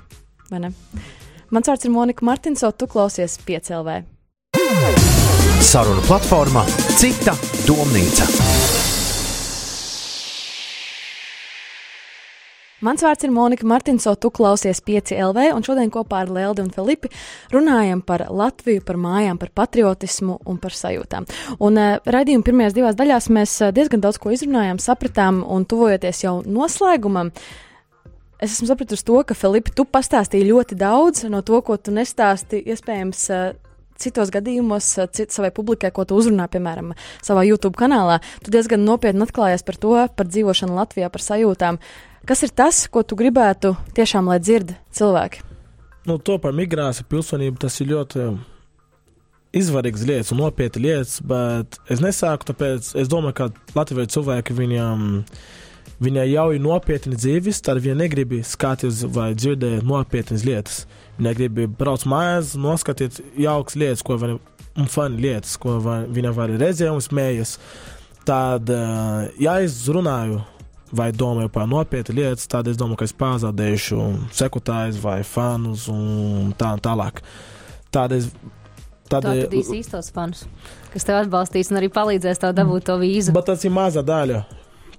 [1.50, 4.02] Mans vārds ir Monika Martinso, tu klausies 5LV.
[5.60, 6.64] Saruna platforma
[6.96, 7.34] Cita
[7.66, 8.55] domnīca.
[12.86, 16.70] Mans vārds ir Monika Martinso, tu klausies 5 LV, un šodien kopā ar Leldi un
[16.70, 17.10] Filipi
[17.50, 21.26] runājam par Latviju, par mājām, par patriotismu un par sajūtām.
[21.66, 26.22] Un uh, raidījuma pirmajās divās daļās mēs uh, diezgan daudz ko izrunājām, sapratām, un tuvojoties
[26.28, 27.32] jau noslēgumam,
[28.38, 32.62] es esmu sapratusi to, ka Filipi, tu pastāstīji ļoti daudz no to, ko tu nestāsti,
[32.70, 33.46] iespējams, uh,
[33.98, 38.86] citos gadījumos, uh, cit, savai publikai, ko tu uzrunā, piemēram, savā YouTube kanālā, tu diezgan
[38.86, 41.82] nopietni atklājies par to, par dzīvošanu Latvijā, par sajūtām.
[42.26, 45.44] Kas ir tas, ko tu gribētu tiešām, lai dzird cilvēki?
[46.06, 48.24] Nu, to par migrāciju, pilsonību tas ir ļoti
[49.54, 55.06] izvarīgas lietas un nopietnas lietas, bet es nesāku tāpēc, es domāju, ka Latvijas cilvēki viņam.
[56.02, 60.82] Viņai jau ir nopietni dzīves, tad viņa negrib skatīties vai dzirdēt nopietnas lietas.
[61.16, 64.36] Viņa grib braukt mājās, noskatīt jaukas lietas, ko viņa,
[64.82, 67.54] un fani lietas, ko viņa var redzēt un smējas.
[68.28, 68.68] Tad,
[69.40, 70.42] ja es runāju
[70.92, 74.02] vai domāju par nopietnu lietu, tad es domāju, ka es pazaudēšu
[74.36, 77.22] sekotājus vai fanus un tā tālāk.
[77.94, 78.30] Tad es
[79.06, 80.46] Tad atradīs īstos fanus,
[80.90, 83.34] kas tev atbalstīs un arī palīdzēs tev dabūt to vīzu.
[83.36, 84.40] Bet tas ir maza daļa.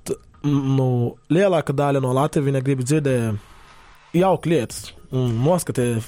[0.07, 0.15] T,
[0.47, 6.07] nu, lielākā daļa no Latvijas grib dzirdēt jauku lietas un noskatīt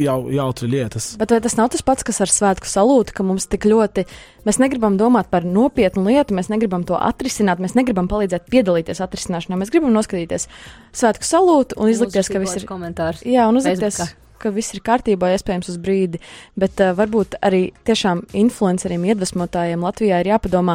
[0.00, 1.12] jau, jautri lietas.
[1.20, 4.06] Bet vai tas nav tas pats, kas ar svētku salūtu, ka mums tik ļoti,
[4.48, 9.58] mēs negribam domāt par nopietnu lietu, mēs negribam to atrisināt, mēs negribam palīdzēt piedalīties atrisināšanā,
[9.60, 10.48] mēs gribam noskatīties
[10.96, 13.24] svētku salūtu un izlikties, ka viss ir komentārs.
[13.26, 13.98] Jā, un uzlikties.
[14.00, 16.18] Facebookā ka viss ir kārtībā, iespējams, uz brīdi,
[16.60, 20.74] bet uh, varbūt arī tiešām influenceriem, iedvesmotājiem Latvijā ir jāpadomā,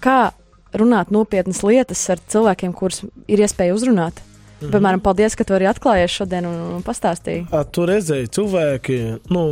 [0.00, 0.32] kā
[0.72, 4.22] runāt nopietnas lietas ar cilvēkiem, kurus ir iespēja uzrunāt.
[4.62, 4.70] Mm.
[4.70, 7.48] Piemēram, paldies, ka tu arī atklājies šodien un, un pastāstīji.
[7.50, 8.98] A, tu redzēji, cilvēki,
[9.34, 9.44] nu,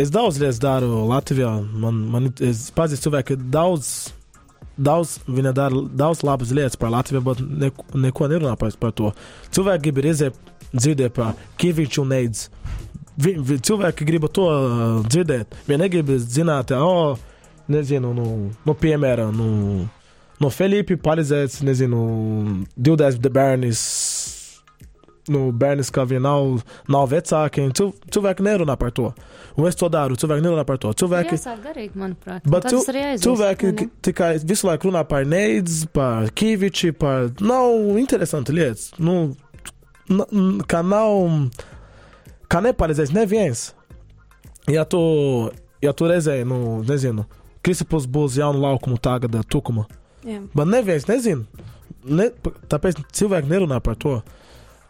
[0.00, 1.52] es daudz lietas daru Latvijā.
[1.70, 3.92] Man, man es pazīstu cilvēku, daudz
[4.76, 9.12] daudz, viņa dara daudz labas lietas par Latviju, bet neko, neko nerunā par, par to.
[9.54, 12.48] Cilvēki grib redzēt dzirdēju par Kaviču un Neids.
[13.16, 15.56] Vi, vi, cilvēki grib to uh, dzirdēt.
[15.68, 17.16] Viņi negrib zināt, oh,
[17.72, 18.26] nezinu, nu,
[18.66, 19.86] nu piemēram, nu,
[20.42, 22.00] no Felipe palīdzēts, nezinu,
[22.76, 23.82] 20 bērnis.
[25.26, 26.60] Nu, bērnis, kā viņi nav,
[26.92, 29.08] nav vecāki, Cil, cilvēki nerunā par to.
[29.58, 30.92] Un es to daru, cilvēki nerunā par to.
[30.94, 32.46] Cilvēki darīt, manuprāt.
[32.46, 32.78] Bet tu,
[33.24, 33.88] cilvēki ne?
[34.06, 37.32] tikai visu laiku runā par Neids, par Kaviči, par.
[37.42, 38.92] Nav interesanti lietas.
[39.02, 39.34] Nu,
[40.70, 41.18] ka nav,
[42.46, 43.72] ka nepalīdzēs neviens.
[44.70, 45.00] Ja tu,
[45.82, 47.26] ja tu redzēji, nu, nezinu,
[47.66, 49.88] Kristaps būs jaunu laukumu tagad, tukuma.
[50.26, 50.42] Jā.
[50.54, 51.66] Bet neviens nezina.
[52.06, 52.30] Ne,
[52.70, 54.20] tāpēc cilvēki nerunā par to.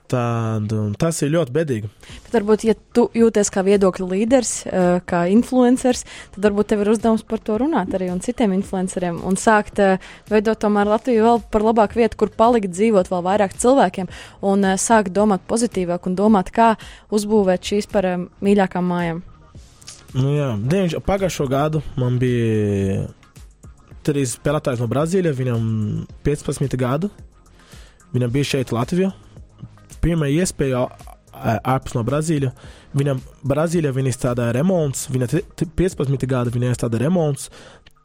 [0.06, 0.70] Tad,
[1.02, 1.88] tas ir ļoti bedīgi.
[2.28, 6.04] Bet varbūt, ja tu jūties kā viedokļu līderis, eh, kā influenceris,
[6.36, 9.98] tad varbūt tev ir uzdevums par to runāt arī un citiem influenceriem un sākt eh,
[10.30, 14.06] veidot tomēr Latviju vēl par labāku vietu, kur palikt dzīvot vēl vairāk cilvēkiem
[14.46, 16.76] un eh, sākt domāt pozitīvāk un domāt, kā
[17.10, 18.06] uzbūvēt šīs par
[18.38, 19.24] mīļākām mājām.
[20.14, 23.08] Nu, jā, Diemž, pagājušo gadu man bija
[24.06, 25.68] trīs spēlētājs no Brazīlijas, viņam
[26.26, 27.10] 15 gadu.
[28.14, 29.10] Viņam bija šeit Latvijā
[30.06, 30.86] pirmā iespēja
[31.66, 32.54] ārpus no Brazīlijas.
[32.96, 35.28] Viņam Brazīlijā viņa izstrādāja remonts, viņa
[35.76, 37.50] 15 gadi viņa izstrādāja remonts,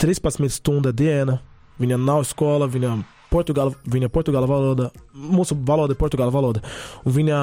[0.01, 1.37] 13 stundu diena,
[1.81, 2.95] viņa nav skola, viņa
[3.31, 6.63] portugāla, viņa portugāla valoda, mūsu valoda ir portugāla valoda,
[7.05, 7.37] un viņa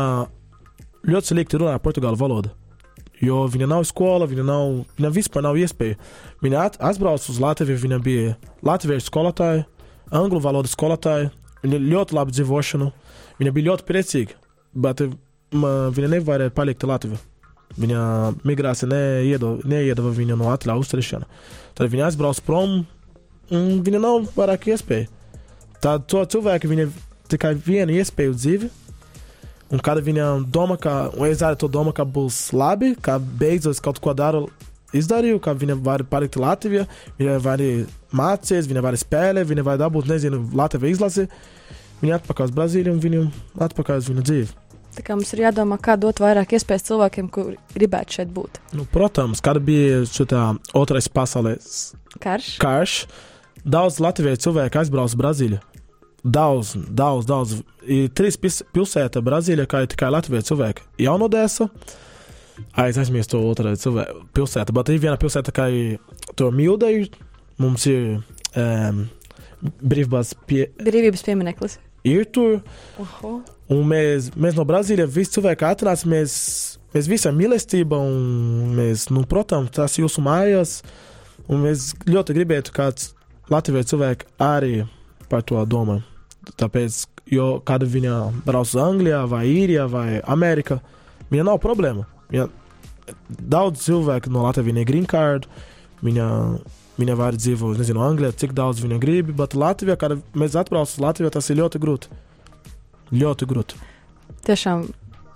[1.09, 2.53] ļoti slikti runā portugāla valoda.
[3.25, 5.99] Jo viņa nav skola, viņa nav, viņa vispār nav iespēja.
[6.45, 9.65] Viņa at, atbrauca uz Latviju, viņa bija latviešu skolotāja,
[10.15, 11.33] angļu valodas skolotāja,
[11.65, 12.93] viņa ļoti labi dzīvošana,
[13.41, 14.39] viņa bija ļoti priecīga
[14.75, 15.03] bet
[15.55, 17.19] ma, viņa nevarēja palikt Latvijā.
[17.79, 18.03] Viņa
[18.49, 21.29] migrācija neiedeva, neiedeva viņu no atļauju uzturēšana.
[21.77, 22.81] Tad viņa aizbrauca prom,
[23.55, 25.11] un viņa nav vairāk iespēju.
[25.85, 26.89] Tad to cilvēku viņa
[27.31, 28.71] tikai viena iespēja dzīvi.
[29.69, 33.83] Un kad viņa domā, ka, un es arī to domāju, ka būs labi, ka beidzot
[33.85, 34.47] kaut ko daru,
[34.97, 36.87] izdarīju, ka viņa var palikt Latvijā,
[37.19, 37.63] viņa var
[38.17, 41.29] mācīties, viņa var spēlēt, viņa var dabūt, nezinu, Latvijas izlasi.
[41.99, 43.23] Viņa atpakaļ uz Brazīliju un viņu
[43.67, 44.51] atpakaļ uz viņu dzīvi.
[44.99, 48.61] Tā kā mums ir jādomā, kā dot vairāk iespējas cilvēkiem, kuri gribētu šeit būt.
[48.75, 50.33] Nu, protams, kad bija šis
[50.79, 51.75] otrais pasaules
[52.23, 52.55] karš.
[52.63, 52.95] karš,
[53.63, 55.61] daudz latviešu cilvēku aizbrauca uz Brazīliju.
[56.25, 57.55] Daudz, daudz, daudz.
[57.87, 60.87] Ir trīs pilsētas Brazīlijā, kā ir tikai latviešu cilvēki.
[61.05, 61.69] Jaunodēsa,
[62.83, 63.75] aiz aizmirst to otru
[64.35, 65.69] pilsētu, bet ir viena pilsēta, kā
[66.37, 67.07] to Mildeju.
[67.59, 68.19] Mums ir
[68.59, 69.05] um,
[69.83, 70.69] brīvības, pie...
[70.79, 71.79] brīvības piemineklis.
[72.07, 72.61] Ir tur.
[72.99, 73.41] Uh -huh.
[73.69, 79.11] Un mēs, mēs no Brazīlijas visi cilvēki atnāca, mēs, mēs visi ar mīlestību, un mēs,
[79.11, 80.83] nu, protams, tas jūsu mājās,
[81.49, 83.13] un mēs ļoti gribētu, kāds
[83.51, 84.87] Latvijas cilvēks arī
[85.31, 86.01] par to domā.
[86.59, 87.03] Tāpēc,
[87.33, 90.79] jo kad viņa brauc uz Anglijā, vai Īrijā, vai Amerikā,
[91.33, 92.07] viņa nav problēma.
[92.33, 92.47] Viņa,
[93.29, 95.49] daudz cilvēku no Latvijas ir green card,
[96.05, 96.29] viņa,
[97.01, 101.05] viņa var dzīvot, nezinu, Anglijā, cik daudz viņa grib, bet Latvijā, kad mēs atbraucam uz
[101.05, 102.25] Latviju, tas ir ļoti grūti
[103.13, 103.79] ļoti grūti.
[104.47, 104.87] Tiešām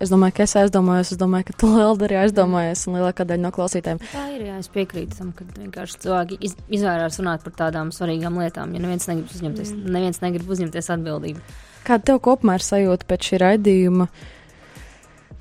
[0.03, 3.43] Es domāju, ka es aizdomājos, es domāju, ka tu Lelda arī aizdomājies, un lielākā daļa
[3.45, 4.01] no klausītājiem.
[4.11, 8.41] Tā ir, jā, es piekrītu tam, ka vienkārši cilvēki iz, izvairās runāt par tādām svarīgām
[8.41, 9.93] lietām, ja neviens negrib uzņemties, mm.
[9.95, 11.43] neviens negrib uzņemties atbildību.
[11.87, 14.09] Kāda tev kopumā ir sajūta pēc šī raidījuma?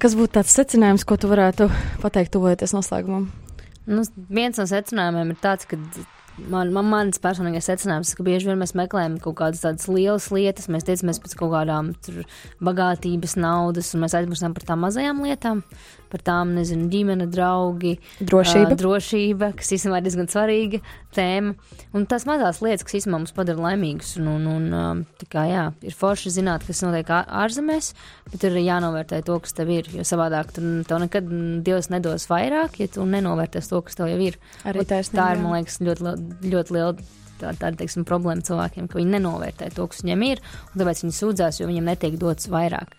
[0.03, 1.67] Kas būtu tāds secinājums, ko tu varētu
[2.05, 3.27] pateikt, tuvojoties noslēgumam?
[3.91, 5.79] Nu, viens no secinājumiem ir tāds, ka
[6.39, 10.68] man, man, mans personīgais secinājums, ka bieži vien mēs meklējam kaut kādas tādas lielas lietas,
[10.72, 11.93] mēs tiecamies pēc kaut kādām
[12.64, 15.62] bagātības, naudas, un mēs aizmirstam par tām mazajām lietām,
[16.13, 20.81] par tām, nezinu, ģimene, draugi, drošība, uh, drošība kas īstenībā ir diezgan svarīga
[21.17, 21.55] tēma.
[21.97, 25.03] Un tās mazās lietas, kas īstenībā mums padara laimīgus, un, un, un um,
[25.33, 27.93] kā, jā, ir forši zināt, kas notiek ārzemēs,
[28.33, 31.29] bet ir jānovērtē to, kas tev ir, jo savādāk tu, tev nekad
[31.67, 34.39] Dievs nedos vairāk, ja tu nenovērtēs to, kas tev jau ir.
[34.69, 36.17] Arī taisnība, tā ir, man liekas, ļoti,
[36.53, 40.43] ļoti liela tā, tāda teiksim, problēma cilvēkiem, ka viņi nenovērtē to, kas viņiem ir,
[40.73, 42.97] un tāpēc viņi sūdzās, jo viņiem netiek dots vairāk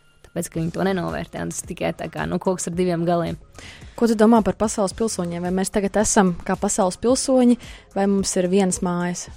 [0.49, 1.43] ka viņi to nenovērtē.
[1.51, 3.37] Tas tikai tā kā nu, koks ar diviem galiem.
[3.99, 5.45] Ko tu domā par pasaules pilsoņiem?
[5.45, 7.59] Vai mēs tagad esam kā pasaules pilsoņi,
[7.93, 9.27] vai mums ir vienas mājas?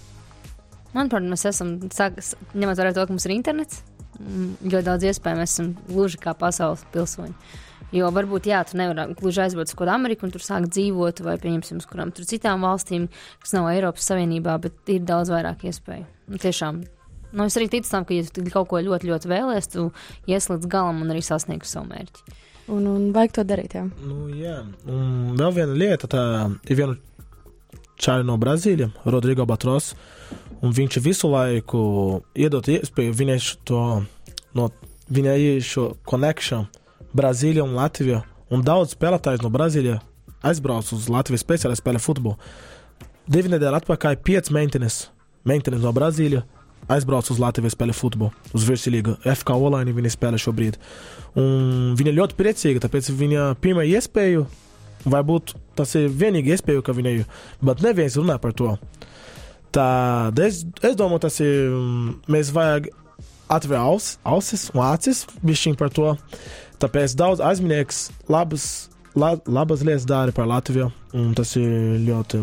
[0.97, 3.83] Manuprāt, mēs esam, sākas, ņemot vērā to, ka mums ir internets,
[4.17, 7.35] ļoti daudz iespēju mēs esam gluži kā pasaules pilsoņi.
[7.95, 11.37] Jo varbūt, jā, tu nevari gluži aizbraukt uz kādu Ameriku un tur sākt dzīvot, vai
[11.43, 13.07] pieņemsim, uz kurām tur citām valstīm,
[13.43, 16.09] kas nav Eiropas Savienībā, bet ir daudz vairāk iespēju.
[16.27, 16.83] Un tiešām
[17.33, 19.89] Nu, es arī ticu tam, ka, ja tu kaut ko ļoti, ļoti vēlēsies, tu
[20.31, 22.37] ies līdz galam un arī sasniegsi savu mērķi.
[22.73, 23.77] Un, un vajag to darīt.
[23.79, 24.57] Jā, nu, jā.
[24.91, 26.23] un vēl viena lieta, tā
[26.67, 26.97] ir viena
[28.03, 29.93] čāļa no Brazīlijas, Rodrigo Batros,
[30.65, 31.81] un viņš visu laiku
[32.35, 33.83] iedod iespēju viņai to,
[34.59, 34.71] no,
[35.13, 36.67] viņai šo connection
[37.17, 40.03] Brazīlija un Latvija, un daudz spēlētājs no Brazīlijas
[40.47, 42.37] aizbrauc uz Latvijas speciāli spēlē futbolu.
[43.27, 45.09] Divi nedēļas atpakaļ pieci maintenance,
[45.47, 46.47] maintenance no Brazīlijas
[46.93, 49.17] aizbrauc uz Latviju, spēlē futbolu, uz virslīgu.
[49.27, 50.79] FK Olaini viņa spēlē šobrīd.
[51.41, 54.45] Un viņa ļoti priecīga, tāpēc viņa pirmā iespēja,
[55.07, 57.19] vai būt tas ir vienīgā iespēja, ka viņai,
[57.67, 58.77] bet neviens runā par to.
[59.75, 61.75] Tad es, es domāju, tas ir,
[62.33, 62.89] mēs vajag
[63.53, 66.15] atvērt aus, ausis un acis bišķiņ par to.
[66.83, 72.41] Tāpēc daudz aizminieks labas, la, labas lietas dara par Latviju, un tas ir ļoti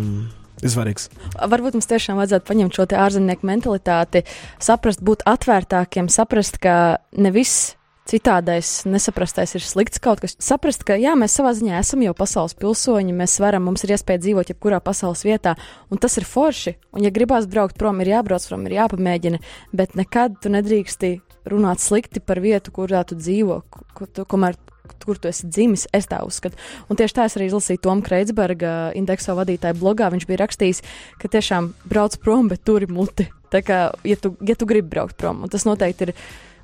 [0.72, 1.10] svarīgs.
[1.38, 4.24] Varbūt mums tiešām vajadzētu paņemt šo ārzemnieku mentalitāti,
[4.64, 6.76] saprast, būt atvērtākiem, saprast, ka
[7.18, 7.74] ne viss
[8.10, 10.36] citādais, nesaprastais ir slikts kaut kas.
[10.44, 14.22] Saprast, ka jā, mēs savā ziņā esam jau pasaules pilsoņi, mēs varam, mums ir iespēja
[14.26, 15.56] dzīvot jebkurā pasaules vietā,
[15.92, 16.76] un tas ir forši.
[16.92, 19.40] Un, ja gribās braukt prom, ir jābrauc prom, ir jāpamēģina,
[19.76, 21.14] bet nekad tu nedrīksti
[21.50, 23.62] runāt slikti par vietu, kurā tu dzīvo,
[23.96, 24.60] kur tu, kamēr
[25.04, 26.60] kur tu esi dzimis, es tā uzskatu.
[26.92, 30.10] Un tieši tā es arī izlasīju Tomu Kreitsberga indekso vadītāju blogā.
[30.14, 30.84] Viņš bija rakstījis,
[31.22, 33.28] ka tiešām brauc prom, bet turi muti.
[33.54, 36.14] Tā kā, ja tu, ja tu gribi braukt prom, un tas noteikti ir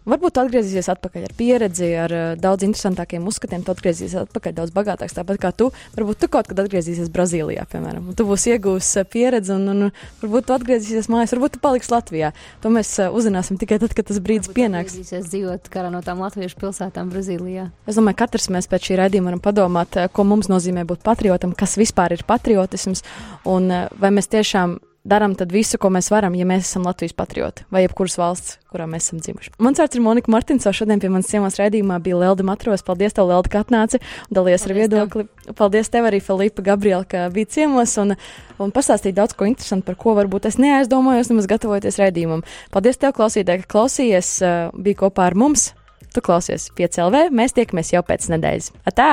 [0.07, 5.15] Varbūt atgriezīsies atpakaļ ar pieredzi, ar uh, daudz interesantākiem uzskatiem, tu atgriezīsies atpakaļ daudz bagātāks,
[5.17, 5.69] tāpat kā tu.
[5.97, 9.91] Varbūt tu kaut kad atgriezīsies Brazīlijā, piemēram, un tu būsi iegūs uh, pieredzi, un, un
[10.23, 12.31] varbūt tu atgriezīsies mājās, varbūt tu paliksi Latvijā.
[12.63, 14.95] To mēs uh, uzzināsim tikai tad, kad tas brīdis varbūt pienāks.
[14.95, 17.69] Atgriezīsies dzīvot karā no tām latviešu pilsētām Brazīlijā.
[17.89, 21.77] Es domāju, katrs mēs pēc šī raidījuma varam padomāt, ko mums nozīmē būt patriotam, kas
[21.79, 23.03] vispār ir patriotisms,
[23.49, 23.69] un
[23.99, 28.17] vai mēs tiešām darām visu, ko mēs varam, ja mēs esam Latvijas patrioti vai jebkuras
[28.19, 29.53] valsts, kurā mēs esam dzimuši.
[29.59, 30.75] Mans vārds ir Monika Martinsona.
[30.75, 32.83] Šodien pie manas ciemos raidījumā bija Lelda Matros.
[32.85, 35.25] Paldies, tev, Lelda, ka atnāci un dalies ar viedokli.
[35.25, 35.55] Tev.
[35.57, 38.15] Paldies tev arī, Filipa Gabriela, ka bija ciemos un,
[38.59, 42.45] un pastāstīja daudz ko interesantu, par ko varbūt es neaizdomājos nemaz gatavoties raidījumam.
[42.73, 45.71] Paldies tev, klausītāji, ka klausījies, uh, bija kopā ar mums.
[46.13, 48.73] Tu klausies 5LV, mēs tiekamies jau pēc nedēļas.
[48.89, 49.09] Atā!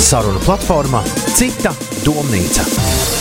[0.00, 1.04] Saruna platformā
[1.36, 1.74] Cita
[2.04, 3.19] domnīca.